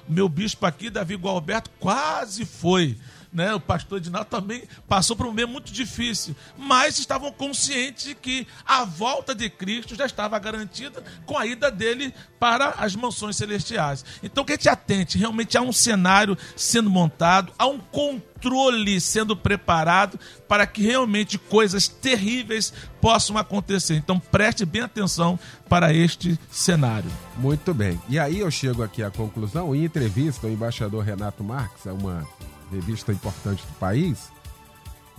[0.09, 2.97] Meu bispo aqui, Davi Gualberto, quase foi
[3.35, 8.15] né, o pastor Edinaldo também passou por um meio muito difícil, mas estavam conscientes de
[8.15, 13.35] que a volta de Cristo já estava garantida com a ida dele para as mansões
[13.35, 14.05] celestiais.
[14.23, 19.35] Então que a gente atente, realmente há um cenário sendo montado, há um controle sendo
[19.35, 20.17] preparado
[20.47, 22.71] para que realmente coisas terríveis
[23.01, 23.95] possam acontecer.
[23.95, 27.11] Então preste bem atenção para este cenário.
[27.37, 27.99] Muito bem.
[28.07, 32.25] E aí eu chego aqui à conclusão, em entrevista, o embaixador Renato Marques, é uma
[32.71, 34.31] revista importante do país,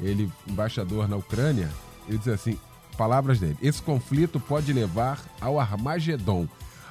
[0.00, 1.70] ele, embaixador na Ucrânia,
[2.08, 2.58] ele diz assim,
[2.96, 6.48] palavras dele, esse conflito pode levar ao Armagedon.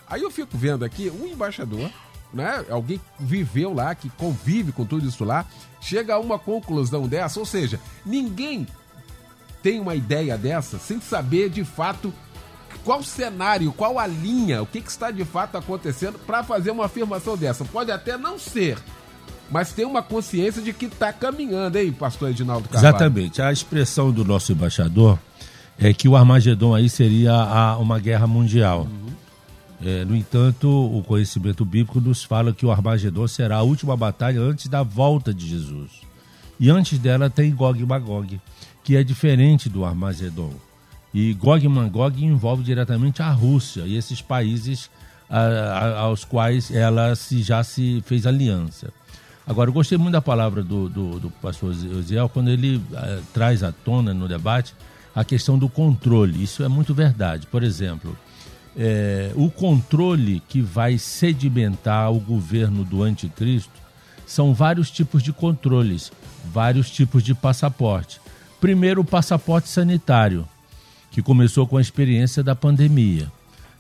[0.08, 1.92] Aí eu fico vendo aqui, um embaixador
[2.36, 2.66] né?
[2.70, 5.46] Alguém viveu lá, que convive com tudo isso lá,
[5.80, 8.68] chega a uma conclusão dessa, ou seja, ninguém
[9.64, 12.14] tem uma ideia dessa sem saber de fato
[12.84, 16.86] qual cenário, qual a linha, o que, que está de fato acontecendo para fazer uma
[16.86, 17.64] afirmação dessa.
[17.64, 18.78] Pode até não ser,
[19.50, 22.96] mas tem uma consciência de que está caminhando, hein, pastor Edinaldo Carvalho?
[22.96, 23.42] Exatamente.
[23.42, 25.20] A expressão do nosso embaixador
[25.78, 28.88] é que o Armagedon aí seria a, uma guerra mundial.
[28.90, 29.06] Uhum.
[29.84, 34.40] É, no entanto, o conhecimento bíblico nos fala que o Armagedon será a última batalha
[34.40, 35.92] antes da volta de Jesus.
[36.60, 38.40] E antes dela tem Gog e Magog,
[38.84, 40.54] que é diferente do Armagedon.
[41.14, 44.90] E Gog e Magog envolve diretamente a Rússia e esses países
[45.30, 48.94] a, a, aos quais ela se, já se fez aliança.
[49.48, 53.62] Agora, eu gostei muito da palavra do, do, do pastor Ziel quando ele a, traz
[53.64, 54.74] à tona no debate
[55.16, 56.42] a questão do controle.
[56.44, 57.46] Isso é muito verdade.
[57.48, 58.18] Por exemplo,
[58.76, 63.86] é, o controle que vai sedimentar o governo do anticristo
[64.26, 66.12] são vários tipos de controles,
[66.52, 68.20] vários tipos de passaporte.
[68.60, 70.48] Primeiro, o passaporte sanitário,
[71.12, 73.32] que começou com a experiência da pandemia.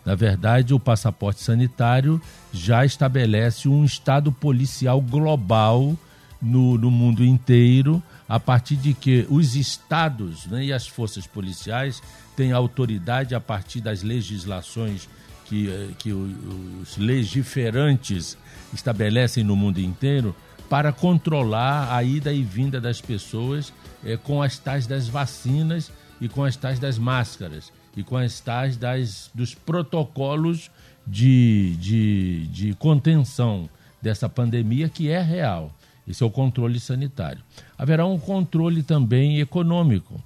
[0.05, 2.21] Na verdade, o passaporte sanitário
[2.53, 5.97] já estabelece um estado policial global
[6.39, 12.03] no, no mundo inteiro, a partir de que os estados né, e as forças policiais
[12.35, 15.09] têm autoridade a partir das legislações
[15.45, 18.37] que, eh, que os legiferantes
[18.73, 20.35] estabelecem no mundo inteiro
[20.69, 23.71] para controlar a ida e vinda das pessoas
[24.03, 28.41] é, com as tais das vacinas e com as tais das máscaras e com as
[28.77, 30.69] das, dos protocolos
[31.05, 33.69] de, de, de contenção
[34.01, 35.73] dessa pandemia que é real.
[36.07, 37.41] Esse é o controle sanitário.
[37.77, 40.21] Haverá um controle também econômico.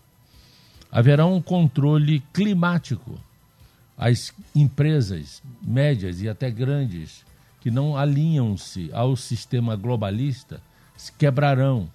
[0.92, 3.20] Haverá um controle climático.
[3.98, 7.24] As empresas médias e até grandes
[7.62, 10.62] que não alinham-se ao sistema globalista
[10.96, 11.90] se quebrarão,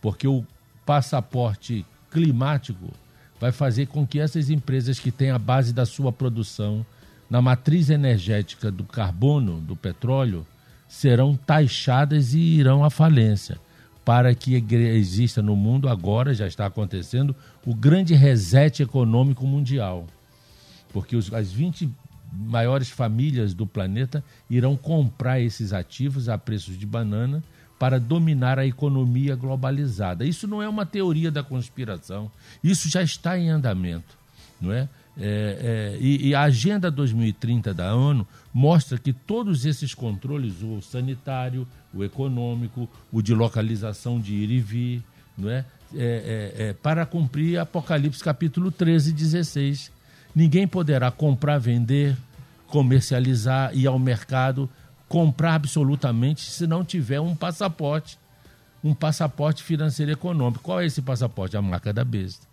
[0.00, 0.44] porque o
[0.86, 2.92] passaporte climático
[3.40, 6.84] vai fazer com que essas empresas que têm a base da sua produção
[7.28, 10.46] na matriz energética do carbono, do petróleo,
[10.86, 13.58] serão taxadas e irão à falência.
[14.04, 17.34] Para que exista no mundo, agora já está acontecendo,
[17.64, 20.06] o grande reset econômico mundial.
[20.92, 21.88] Porque os, as 20
[22.32, 27.42] maiores famílias do planeta irão comprar esses ativos a preços de banana
[27.80, 30.26] para dominar a economia globalizada.
[30.26, 32.30] Isso não é uma teoria da conspiração,
[32.62, 34.18] isso já está em andamento,
[34.60, 34.86] não é?
[35.18, 40.80] É, é, e, e, a Agenda 2030 da ONU mostra que todos esses controles, o
[40.80, 45.02] sanitário, o econômico, o de localização de ir e vir,
[45.36, 45.64] não é?
[45.94, 49.90] é, é, é para cumprir Apocalipse capítulo 13 e 16.
[50.34, 52.16] Ninguém poderá comprar, vender,
[52.68, 54.70] comercializar, ir ao mercado,
[55.10, 58.16] comprar absolutamente se não tiver um passaporte,
[58.82, 60.62] um passaporte financeiro econômico.
[60.62, 61.56] Qual é esse passaporte?
[61.56, 62.46] A marca da besta,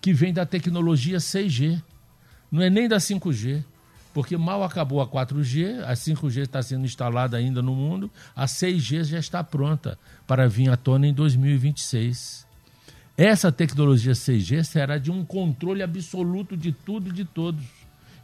[0.00, 1.80] que vem da tecnologia 6G
[2.50, 3.62] não é nem da 5G,
[4.12, 9.04] porque mal acabou a 4G, a 5G está sendo instalada ainda no mundo, a 6G
[9.04, 9.96] já está pronta
[10.26, 12.44] para vir à tona em 2026.
[13.16, 17.64] Essa tecnologia 6G será de um controle absoluto de tudo e de todos,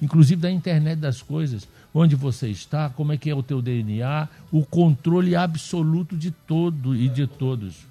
[0.01, 4.29] inclusive da internet das coisas, onde você está, como é que é o teu DNA,
[4.53, 7.87] o controle absoluto de todo e de todos.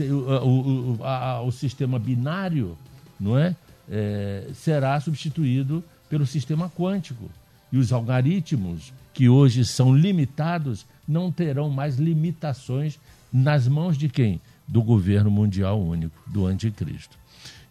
[0.00, 2.76] O, o, a, o sistema binário,
[3.20, 3.54] não é?
[3.90, 7.30] é, será substituído pelo sistema quântico.
[7.70, 12.98] E os algoritmos, que hoje são limitados, não terão mais limitações
[13.32, 14.40] nas mãos de quem?
[14.66, 17.18] Do governo mundial único, do anticristo.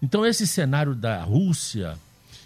[0.02, 1.96] Então, esse cenário da Rússia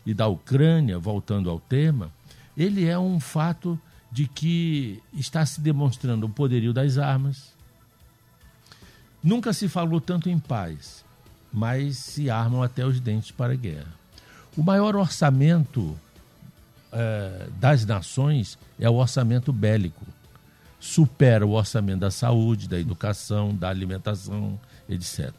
[0.05, 2.11] e da Ucrânia, voltando ao tema,
[2.55, 3.79] ele é um fato
[4.11, 7.53] de que está se demonstrando o poderio das armas.
[9.23, 11.05] Nunca se falou tanto em paz
[11.55, 13.87] mas se armam até os dentes para a guerra.
[14.57, 15.97] O maior orçamento
[16.91, 20.05] é, das nações é o orçamento bélico.
[20.77, 25.31] Supera o orçamento da saúde, da educação, da alimentação, etc.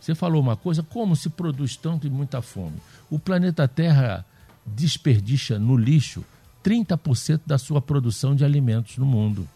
[0.00, 2.76] Você falou uma coisa, como se produz tanto e muita fome?
[3.10, 4.24] O planeta Terra
[4.64, 6.24] desperdiça no lixo
[6.64, 9.46] 30% da sua produção de alimentos no mundo.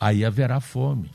[0.00, 1.10] Aí haverá fome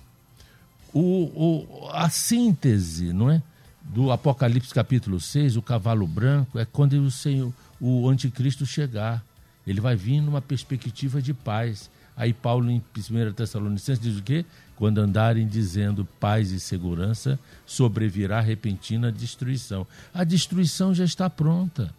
[0.93, 3.41] o, o, a síntese, não é?
[3.81, 7.51] Do Apocalipse capítulo 6, o cavalo branco, é quando o Senhor,
[7.81, 9.23] o anticristo chegar.
[9.65, 11.89] Ele vai vir numa perspectiva de paz.
[12.15, 14.45] Aí Paulo em 1 Tessalonicenses diz o quê?
[14.75, 19.87] Quando andarem dizendo paz e segurança, sobrevirá repentina destruição.
[20.13, 21.93] A destruição já está pronta.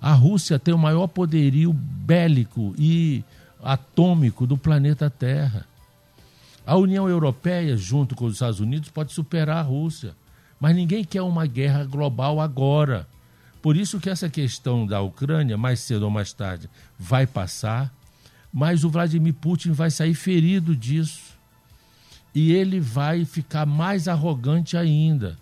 [0.00, 3.24] A Rússia tem o maior poderio bélico e
[3.62, 5.66] atômico do planeta Terra.
[6.66, 10.14] A União Europeia, junto com os Estados Unidos, pode superar a Rússia.
[10.60, 13.06] Mas ninguém quer uma guerra global agora.
[13.62, 16.68] Por isso que essa questão da Ucrânia, mais cedo ou mais tarde,
[16.98, 17.92] vai passar,
[18.56, 21.36] mas o Vladimir Putin vai sair ferido disso.
[22.34, 25.36] E ele vai ficar mais arrogante ainda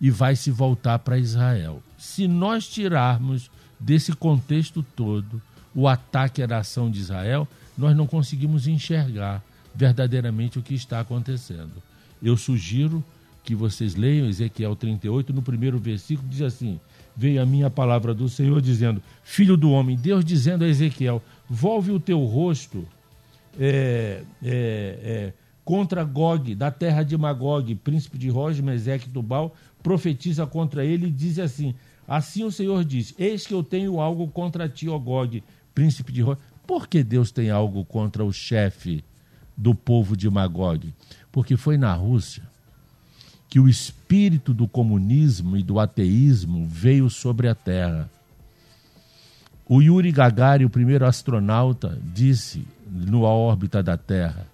[0.00, 1.82] e vai se voltar para Israel.
[1.98, 5.42] Se nós tirarmos desse contexto todo
[5.74, 7.46] o ataque à nação de Israel,
[7.76, 9.42] nós não conseguimos enxergar
[9.74, 11.82] verdadeiramente o que está acontecendo.
[12.22, 13.04] Eu sugiro
[13.44, 16.80] que vocês leiam Ezequiel 38, no primeiro versículo, diz assim:
[17.16, 21.92] Veio a minha palavra do Senhor dizendo: Filho do homem, Deus dizendo a Ezequiel: Volve
[21.92, 22.86] o teu rosto
[23.58, 25.32] é, é, é,
[25.64, 31.10] contra Gog, da terra de Magog, príncipe de Roge, Meseque Tubal, profetiza contra ele e
[31.10, 31.74] diz assim:
[32.06, 35.42] Assim o Senhor diz: Eis que eu tenho algo contra ti, ó Gog,
[35.74, 36.40] príncipe de Roge.
[36.66, 39.04] Por que Deus tem algo contra o chefe
[39.56, 40.92] do povo de Magog?
[41.30, 42.53] Porque foi na Rússia
[43.54, 48.10] que o espírito do comunismo e do ateísmo veio sobre a Terra.
[49.64, 54.48] O Yuri Gagarin, o primeiro astronauta, disse no órbita da Terra,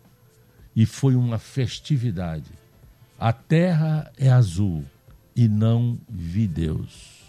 [0.76, 2.53] e foi uma festividade:
[3.18, 4.84] a Terra é azul
[5.34, 7.22] e não vi Deus.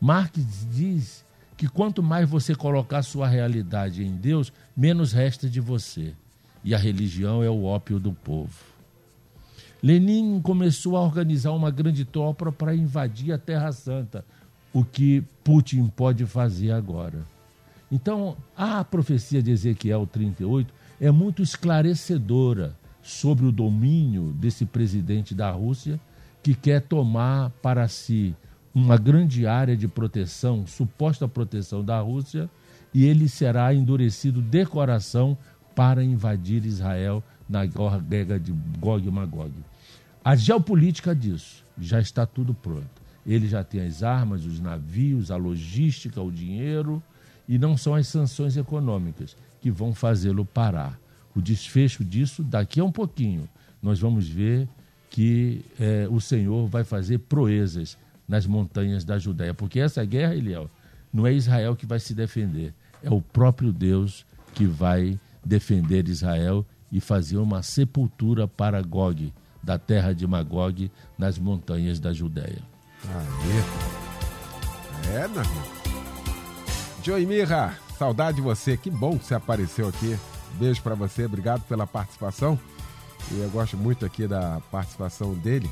[0.00, 1.26] Marx diz
[1.58, 6.14] que quanto mais você colocar sua realidade em Deus, menos resta de você.
[6.64, 8.75] E a religião é o ópio do povo.
[9.86, 14.24] Lenin começou a organizar uma grande tropa para invadir a Terra Santa,
[14.72, 17.20] o que Putin pode fazer agora.
[17.88, 25.52] Então, a profecia de Ezequiel 38 é muito esclarecedora sobre o domínio desse presidente da
[25.52, 26.00] Rússia
[26.42, 28.34] que quer tomar para si
[28.74, 32.50] uma grande área de proteção, suposta proteção da Rússia,
[32.92, 35.38] e ele será endurecido de coração
[35.76, 39.52] para invadir Israel na guerra de Gog e Magog.
[40.26, 43.00] A geopolítica disso já está tudo pronto.
[43.24, 47.00] Ele já tem as armas, os navios, a logística, o dinheiro,
[47.48, 50.98] e não são as sanções econômicas que vão fazê-lo parar.
[51.32, 53.48] O desfecho disso, daqui a um pouquinho,
[53.80, 54.68] nós vamos ver
[55.10, 57.96] que é, o Senhor vai fazer proezas
[58.26, 59.54] nas montanhas da Judéia.
[59.54, 60.68] Porque essa guerra, Eliel,
[61.12, 66.66] não é Israel que vai se defender, é o próprio Deus que vai defender Israel
[66.90, 69.32] e fazer uma sepultura para Gog,
[69.66, 72.62] da terra de Magog, nas montanhas da Judéia.
[73.04, 73.64] Aí.
[75.12, 75.64] É, meu irmão.
[77.02, 78.76] Joimira, saudade de você.
[78.76, 80.16] Que bom que você apareceu aqui.
[80.52, 82.56] Beijo para você, obrigado pela participação.
[83.32, 85.68] E eu gosto muito aqui da participação dele.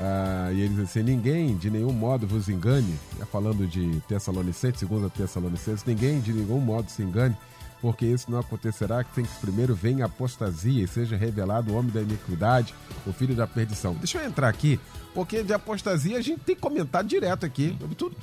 [0.00, 4.80] Ah, e ele diz assim: ninguém de nenhum modo vos engane, é falando de Tessalonicenses,
[4.80, 7.36] segundo Tessalonicenses, ninguém de nenhum modo se engane,
[7.84, 11.76] porque isso não acontecerá que tem que primeiro venha a apostasia e seja revelado o
[11.76, 12.74] homem da iniquidade,
[13.06, 13.92] o filho da perdição.
[13.96, 14.80] Deixa eu entrar aqui,
[15.12, 17.76] porque de apostasia a gente tem comentado direto aqui.
[17.94, 18.16] Tudo.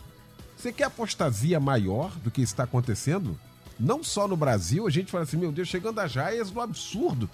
[0.58, 3.40] Você quer apostasia maior do que está acontecendo?
[3.80, 7.30] Não só no Brasil, a gente fala assim, meu Deus, chegando a jaias do absurdo.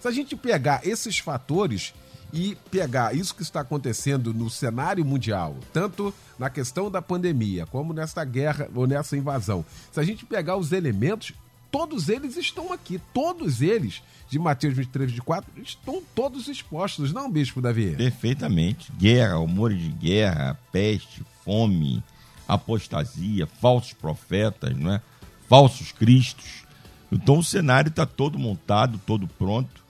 [0.00, 1.94] Se a gente pegar esses fatores
[2.32, 7.92] e pegar isso que está acontecendo no cenário mundial, tanto na questão da pandemia, como
[7.92, 11.34] nessa guerra ou nessa invasão, se a gente pegar os elementos,
[11.70, 17.62] todos eles estão aqui, todos eles de Mateus 23, 24, estão todos expostos, não, Bispo
[17.62, 17.96] Davi?
[17.96, 18.92] Perfeitamente.
[18.92, 22.02] Guerra, humores de guerra, peste, fome,
[22.46, 25.02] apostasia, falsos profetas, não é?
[25.48, 26.64] falsos cristos.
[27.10, 29.82] Então o cenário está todo montado, todo pronto,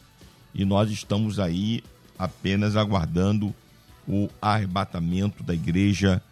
[0.54, 1.82] e nós estamos aí
[2.16, 3.52] apenas aguardando
[4.06, 6.22] o arrebatamento da igreja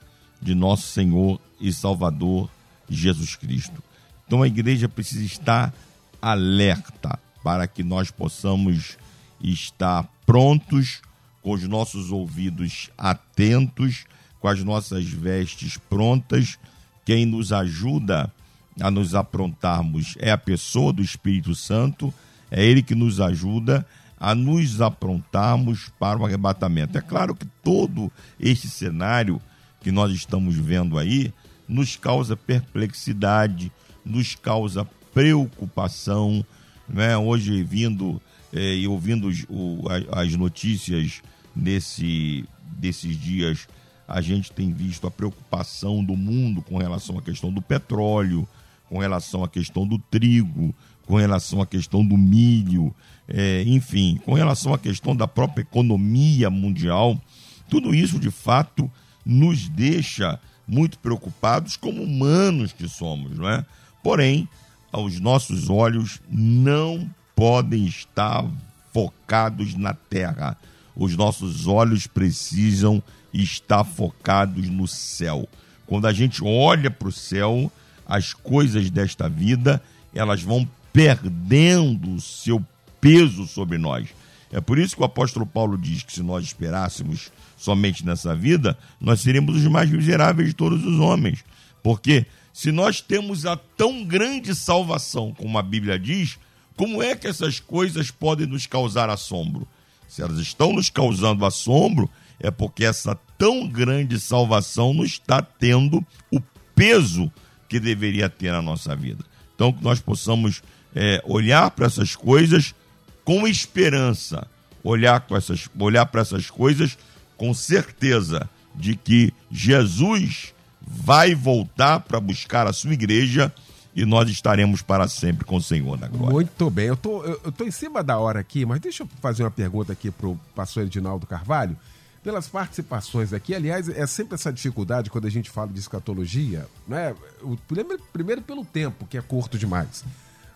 [0.41, 2.49] de nosso Senhor e Salvador
[2.89, 3.83] Jesus Cristo.
[4.27, 5.73] Então a igreja precisa estar
[6.21, 8.99] alerta para que nós possamos
[9.41, 11.01] estar prontos,
[11.43, 14.05] com os nossos ouvidos atentos,
[14.41, 16.59] com as nossas vestes prontas.
[17.05, 18.33] Quem nos ajuda
[18.81, 22.13] a nos aprontarmos é a pessoa do Espírito Santo,
[22.51, 23.87] é ele que nos ajuda
[24.19, 26.99] a nos aprontarmos para o arrebatamento.
[26.99, 28.11] É claro que todo
[28.41, 29.41] este cenário
[29.81, 31.33] que nós estamos vendo aí
[31.69, 33.71] nos causa perplexidade,
[34.07, 36.45] nos causa preocupação.
[36.89, 37.17] Né?
[37.17, 38.21] Hoje, vindo
[38.53, 41.21] é, e ouvindo os, o, as notícias
[41.55, 42.45] nesse,
[42.79, 43.69] desses dias,
[44.07, 48.49] a gente tem visto a preocupação do mundo com relação à questão do petróleo,
[48.89, 50.75] com relação à questão do trigo,
[51.07, 52.95] com relação à questão do milho,
[53.29, 57.21] é, enfim, com relação à questão da própria economia mundial.
[57.69, 58.91] Tudo isso, de fato,
[59.25, 63.65] nos deixa muito preocupados como humanos que somos, não é?
[64.07, 64.49] Porém,
[64.93, 68.49] os nossos olhos não podem estar
[68.95, 70.57] focados na terra.
[70.95, 73.03] Os nossos olhos precisam
[73.35, 75.49] estar focados no céu.
[75.89, 77.71] Quando a gente olha para o céu,
[78.07, 79.83] as coisas desta vida,
[80.15, 82.65] elas vão perdendo o seu
[83.01, 84.07] peso sobre nós.
[84.53, 88.79] É por isso que o apóstolo Paulo diz que se nós esperássemos somente nessa vida,
[89.01, 91.45] nós seríamos os mais miseráveis de todos os homens.
[91.83, 92.25] Porque
[92.57, 96.39] se nós temos a tão grande salvação como a Bíblia diz,
[96.75, 99.69] como é que essas coisas podem nos causar assombro?
[100.09, 106.03] Se elas estão nos causando assombro, é porque essa tão grande salvação não está tendo
[106.33, 106.41] o
[106.75, 107.31] peso
[107.69, 109.23] que deveria ter na nossa vida.
[109.55, 110.63] Então, que nós possamos
[110.95, 112.75] é, olhar para essas coisas
[113.23, 114.49] com esperança,
[114.83, 115.43] olhar para
[115.79, 116.97] olhar essas coisas
[117.37, 120.56] com certeza de que Jesus
[120.87, 123.53] vai voltar para buscar a sua igreja
[123.95, 126.35] e nós estaremos para sempre com o Senhor na glória.
[126.35, 129.43] Muito bem, eu tô, eu, tô em cima da hora aqui, mas deixa eu fazer
[129.43, 131.77] uma pergunta aqui para o pastor Edinaldo Carvalho.
[132.23, 137.15] Pelas participações aqui, aliás, é sempre essa dificuldade quando a gente fala de escatologia, né?
[137.41, 140.05] O, primeiro, primeiro pelo tempo, que é curto demais,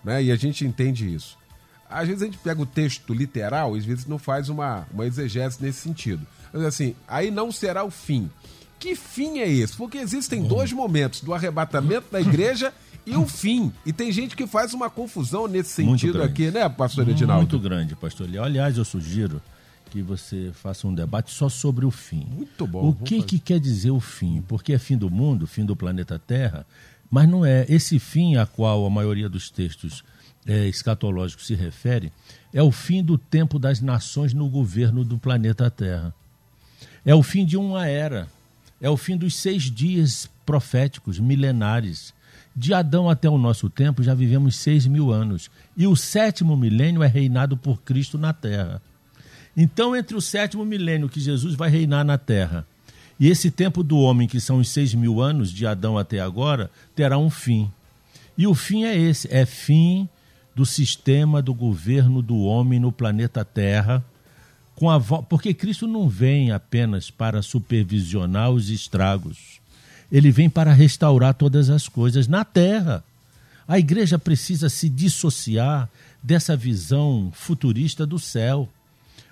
[0.02, 0.20] né?
[0.20, 1.38] E a gente entende isso.
[1.88, 5.06] Às vezes a gente pega o texto literal e às vezes não faz uma, uma
[5.06, 6.26] exegese nesse sentido.
[6.52, 8.28] Mas assim, aí não será o fim.
[8.80, 9.76] Que fim é esse?
[9.76, 12.72] Porque existem dois momentos, do arrebatamento da igreja
[13.06, 13.70] e o fim.
[13.84, 17.42] E tem gente que faz uma confusão nesse sentido aqui, né, pastor Edinaldo?
[17.42, 18.26] Muito grande, pastor.
[18.42, 19.40] Aliás, eu sugiro
[19.90, 22.26] que você faça um debate só sobre o fim.
[22.30, 22.88] Muito bom.
[22.88, 24.42] O que, que quer dizer o fim?
[24.48, 26.66] Porque é fim do mundo, fim do planeta Terra,
[27.10, 27.66] mas não é.
[27.68, 30.02] Esse fim a qual a maioria dos textos
[30.46, 32.10] é, escatológicos se refere
[32.52, 36.14] é o fim do tempo das nações no governo do planeta Terra.
[37.04, 38.28] É o fim de uma era.
[38.80, 42.14] É o fim dos seis dias proféticos, milenares.
[42.54, 45.50] De Adão até o nosso tempo já vivemos seis mil anos.
[45.76, 48.82] E o sétimo milênio é reinado por Cristo na terra.
[49.56, 52.66] Então, entre o sétimo milênio que Jesus vai reinar na terra
[53.20, 56.70] e esse tempo do homem, que são os seis mil anos, de Adão até agora,
[56.96, 57.70] terá um fim.
[58.36, 60.08] E o fim é esse: é fim
[60.56, 64.02] do sistema do governo do homem no planeta Terra.
[64.80, 69.60] Com a porque Cristo não vem apenas para supervisionar os estragos,
[70.10, 73.04] ele vem para restaurar todas as coisas na terra.
[73.68, 75.86] A igreja precisa se dissociar
[76.22, 78.66] dessa visão futurista do céu.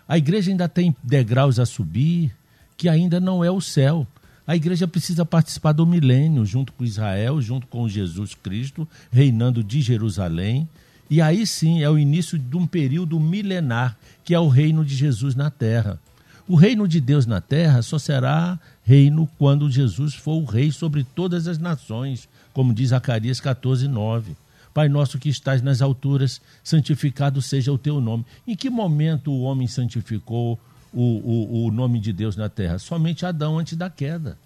[0.07, 2.31] A igreja ainda tem degraus a subir,
[2.77, 4.07] que ainda não é o céu.
[4.47, 9.81] A igreja precisa participar do milênio, junto com Israel, junto com Jesus Cristo, reinando de
[9.81, 10.69] Jerusalém.
[11.11, 14.95] E aí sim é o início de um período milenar, que é o reino de
[14.95, 15.99] Jesus na terra.
[16.47, 21.05] O reino de Deus na terra só será reino quando Jesus for o rei sobre
[21.05, 24.35] todas as nações, como diz Zacarias 14, 9.
[24.73, 28.25] Pai nosso que estás nas alturas, santificado seja o teu nome.
[28.47, 30.59] Em que momento o homem santificou
[30.93, 32.79] o, o, o nome de Deus na terra?
[32.79, 34.39] Somente Adão antes da queda.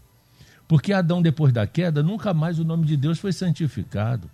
[0.67, 4.31] Porque Adão, depois da queda, nunca mais o nome de Deus foi santificado.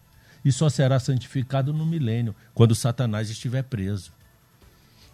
[0.49, 4.11] E só será santificado no milênio, quando Satanás estiver preso.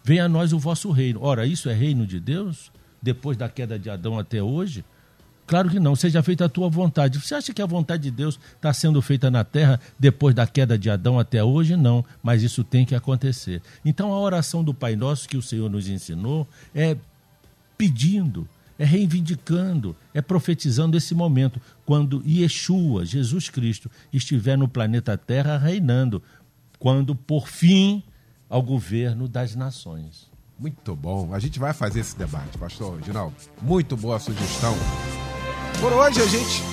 [0.01, 1.21] Venha a nós o vosso reino.
[1.21, 2.71] Ora, isso é reino de Deus?
[3.01, 4.85] Depois da queda de Adão até hoje?
[5.45, 7.19] Claro que não, seja feita a tua vontade.
[7.19, 10.77] Você acha que a vontade de Deus está sendo feita na terra depois da queda
[10.77, 11.75] de Adão até hoje?
[11.75, 13.61] Não, mas isso tem que acontecer.
[13.83, 16.95] Então a oração do Pai Nosso que o Senhor nos ensinou é
[17.77, 18.47] pedindo,
[18.77, 26.21] é reivindicando, é profetizando esse momento, quando Yeshua, Jesus Cristo, estiver no planeta Terra reinando,
[26.77, 28.03] quando por fim
[28.49, 30.29] ao governo das nações.
[30.57, 31.33] Muito bom.
[31.33, 33.35] A gente vai fazer esse debate, pastor Ginaldo.
[33.61, 34.73] Muito boa sugestão.
[35.79, 36.63] Por hoje a gente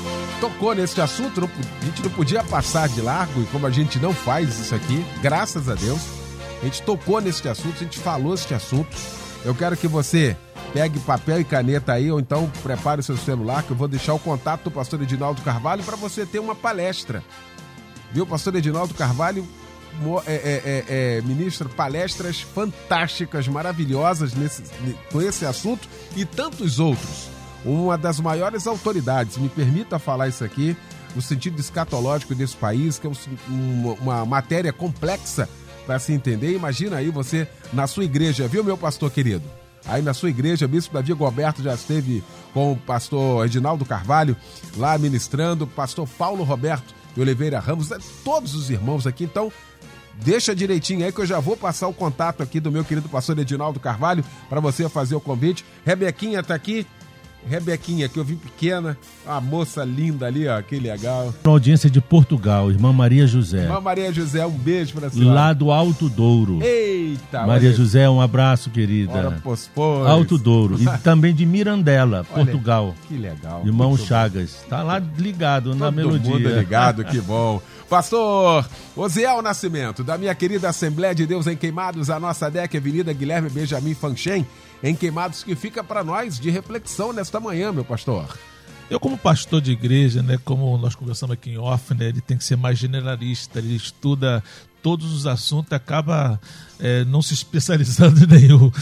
[0.40, 4.12] tocou nesse assunto, a gente não podia passar de largo, e como a gente não
[4.12, 6.00] faz isso aqui, graças a Deus,
[6.60, 8.96] a gente tocou nesse assunto, a gente falou esse assunto.
[9.44, 10.36] Eu quero que você
[10.72, 14.14] pegue papel e caneta aí, ou então prepare o seu celular, que eu vou deixar
[14.14, 17.22] o contato do pastor Edinaldo Carvalho para você ter uma palestra.
[18.12, 19.46] Viu, pastor Edinaldo Carvalho
[20.26, 24.62] é, é, é, é, ministra palestras fantásticas, maravilhosas nesse,
[25.10, 27.32] com esse assunto e tantos outros
[27.64, 30.76] uma das maiores autoridades, me permita falar isso aqui,
[31.14, 33.10] no sentido escatológico desse país, que é
[34.00, 35.48] uma matéria complexa,
[35.86, 36.54] para se entender.
[36.54, 39.61] Imagina aí você na sua igreja, viu, meu pastor querido?
[39.86, 42.22] Aí na sua igreja, Bispo Davi Goberto já esteve
[42.54, 44.36] com o pastor Edinaldo Carvalho
[44.76, 47.98] lá ministrando, pastor Paulo Roberto de Oliveira Ramos, né?
[48.24, 49.24] todos os irmãos aqui.
[49.24, 49.52] Então,
[50.14, 53.38] deixa direitinho aí que eu já vou passar o contato aqui do meu querido pastor
[53.38, 55.64] Edinaldo Carvalho para você fazer o convite.
[55.84, 56.86] Rebequinha tá aqui,
[57.48, 61.34] Rebequinha, que eu vi pequena, uma moça linda ali, ó, que legal.
[61.44, 63.64] Uma audiência de Portugal, irmã Maria José.
[63.64, 65.34] Irmã Maria José, um beijo pra senhora.
[65.34, 66.60] Lá do Alto Douro.
[66.62, 67.46] Eita!
[67.46, 69.12] Maria olha, José, um abraço, querida.
[69.12, 70.06] Ora, pois, pois.
[70.06, 70.76] Alto Douro.
[70.80, 72.94] E também de Mirandela, Olha, Portugal.
[73.08, 73.62] Que legal.
[73.64, 74.06] Irmão muito bom.
[74.06, 74.64] Chagas.
[74.68, 76.30] Tá lá ligado na Todo melodia.
[76.34, 77.60] mundo ligado, que bom.
[77.92, 78.66] Pastor
[78.96, 83.50] Osiel Nascimento, da minha querida Assembleia de Deus em Queimados, a nossa DEC, Avenida Guilherme
[83.50, 84.46] Benjamin Fanchen,
[84.82, 88.34] em Queimados, que fica para nós de reflexão nesta manhã, meu pastor.
[88.88, 92.38] Eu, como pastor de igreja, né, como nós conversamos aqui em off, né, ele tem
[92.38, 94.42] que ser mais generalista, ele estuda
[94.82, 96.40] todos os assuntos, acaba
[96.80, 98.72] é, não se especializando em nenhum.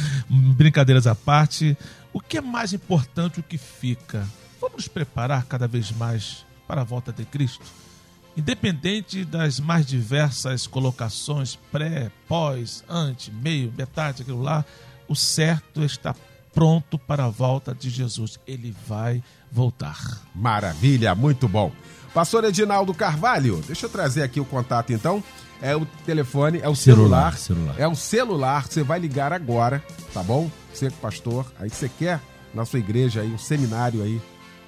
[0.54, 1.76] Brincadeiras à parte.
[2.12, 4.24] O que é mais importante, o que fica?
[4.60, 7.89] Vamos nos preparar cada vez mais para a volta de Cristo?
[8.36, 14.64] Independente das mais diversas colocações, pré, pós, ante, meio, metade, aquilo lá,
[15.08, 16.16] o certo estar
[16.52, 18.38] pronto para a volta de Jesus.
[18.46, 20.20] Ele vai voltar.
[20.34, 21.72] Maravilha, muito bom.
[22.14, 25.22] Pastor Edinaldo Carvalho, deixa eu trazer aqui o contato então.
[25.62, 27.36] É o telefone, é o celular.
[27.36, 27.74] Celular, celular.
[27.78, 30.50] É o celular, você vai ligar agora, tá bom?
[30.72, 32.20] Você, pastor, aí você quer
[32.54, 34.20] na sua igreja aí um seminário aí,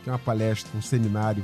[0.04, 1.42] que é uma palestra, um seminário.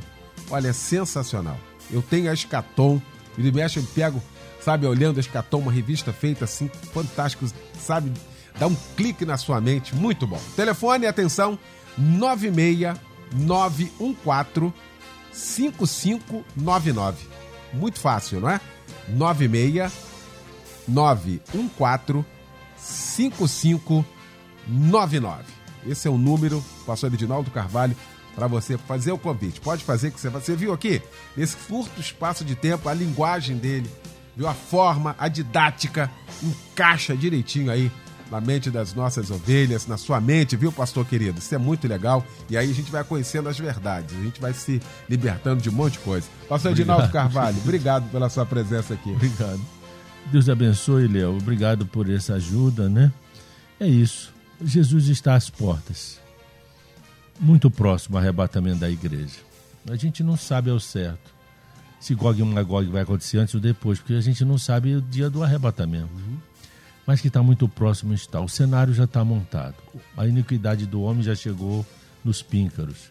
[0.50, 1.58] Olha, é sensacional.
[1.90, 3.00] Eu tenho a Escatom,
[3.36, 4.22] e de mexe eu pego,
[4.60, 7.46] sabe, olhando a Escatom, uma revista feita assim, fantástico,
[7.80, 8.12] sabe?
[8.58, 10.40] Dá um clique na sua mente, muito bom.
[10.56, 11.56] Telefone, atenção,
[11.96, 14.72] 96914
[15.32, 17.28] 5599.
[17.72, 18.60] Muito fácil, não é?
[19.08, 19.92] 96
[20.88, 22.26] 914
[22.76, 25.44] 5599.
[25.86, 27.96] Esse é o número, pastor Edinaldo Carvalho,
[28.38, 29.60] para você fazer o convite.
[29.60, 31.02] Pode fazer que você Você viu aqui,
[31.36, 33.90] nesse curto espaço de tempo, a linguagem dele,
[34.36, 36.08] viu a forma, a didática,
[36.40, 37.90] encaixa direitinho aí
[38.30, 41.38] na mente das nossas ovelhas, na sua mente, viu, pastor querido?
[41.38, 42.24] Isso é muito legal.
[42.48, 45.72] E aí a gente vai conhecendo as verdades, a gente vai se libertando de um
[45.72, 46.28] monte de coisa.
[46.48, 49.10] Pastor Edinaldo Carvalho, obrigado pela sua presença aqui.
[49.10, 49.60] Obrigado.
[50.26, 51.38] Deus abençoe, Léo.
[51.38, 53.10] Obrigado por essa ajuda, né?
[53.80, 54.32] É isso.
[54.62, 56.20] Jesus está às portas.
[57.38, 59.38] Muito próximo ao arrebatamento da igreja.
[59.88, 61.38] A gente não sabe ao certo
[62.00, 65.02] se Gog e Magog vai acontecer antes ou depois, porque a gente não sabe o
[65.02, 66.08] dia do arrebatamento.
[67.06, 68.40] Mas que está muito próximo está.
[68.40, 69.74] O cenário já está montado.
[70.16, 71.84] A iniquidade do homem já chegou
[72.24, 73.10] nos píncaros.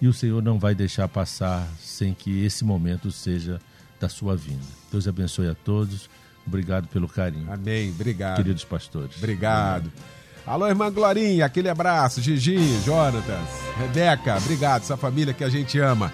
[0.00, 3.60] E o Senhor não vai deixar passar sem que esse momento seja
[3.98, 4.64] da sua vinda.
[4.90, 6.10] Deus abençoe a todos.
[6.46, 8.36] Obrigado pelo carinho, Amém, obrigado.
[8.36, 9.16] queridos pastores.
[9.18, 9.92] Obrigado.
[10.48, 12.22] Alô, irmã Glorinha, aquele abraço.
[12.22, 13.22] Gigi, Jonatas,
[13.76, 16.10] Rebeca, obrigado, essa família que a gente ama.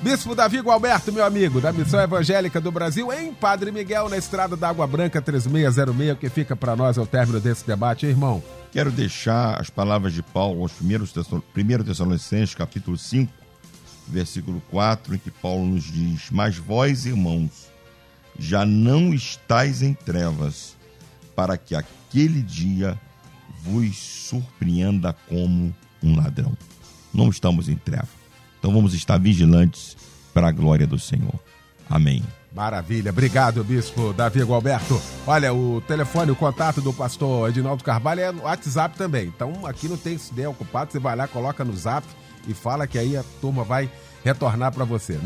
[0.00, 4.56] Bispo Davi Gualberto, meu amigo, da Missão Evangélica do Brasil, em Padre Miguel, na estrada
[4.56, 8.42] da Água Branca 3606, o que fica para nós ao término desse debate, irmão.
[8.72, 13.30] Quero deixar as palavras de Paulo aos 1 Tessalonicenses, capítulo 5,
[14.08, 17.68] versículo 4, em que Paulo nos diz: Mas vós, irmãos,
[18.38, 20.74] já não estáis em trevas,
[21.36, 22.98] para que aquele dia
[23.64, 26.52] vos surpreenda como um ladrão.
[27.12, 28.08] Não estamos em treva.
[28.58, 29.96] Então vamos estar vigilantes
[30.32, 31.34] para a glória do Senhor.
[31.88, 32.22] Amém.
[32.54, 35.00] Maravilha, obrigado, Bispo Davi Gualberto.
[35.26, 39.26] Olha, o telefone, o contato do pastor Edinaldo Carvalho é no WhatsApp também.
[39.26, 42.06] Então aqui não tem ideia ocupado, você vai lá, coloca no zap
[42.46, 43.90] e fala que aí a turma vai
[44.24, 45.18] retornar para você.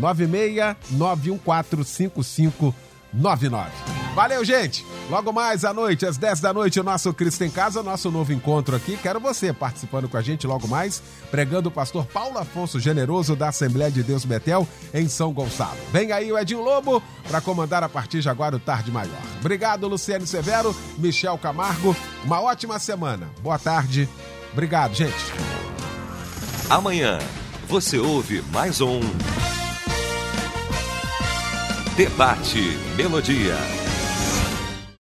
[3.17, 3.99] 969145599.
[4.15, 4.85] Valeu, gente!
[5.09, 8.33] Logo mais à noite, às 10 da noite, o nosso Cristo em Casa, nosso novo
[8.33, 8.97] encontro aqui.
[8.97, 13.49] Quero você participando com a gente logo mais, pregando o pastor Paulo Afonso Generoso da
[13.49, 15.79] Assembleia de Deus Betel, em São Gonçalo.
[15.93, 19.23] Vem aí o Edinho Lobo para comandar a partir de agora o Tarde Maior.
[19.41, 21.97] Obrigado, Luciane Severo, Michel Camargo.
[22.25, 23.31] Uma ótima semana.
[23.41, 24.07] Boa tarde.
[24.53, 25.15] Obrigado, gente.
[26.69, 27.19] Amanhã
[27.67, 29.01] você ouve mais um
[31.99, 33.88] Debate Melodia.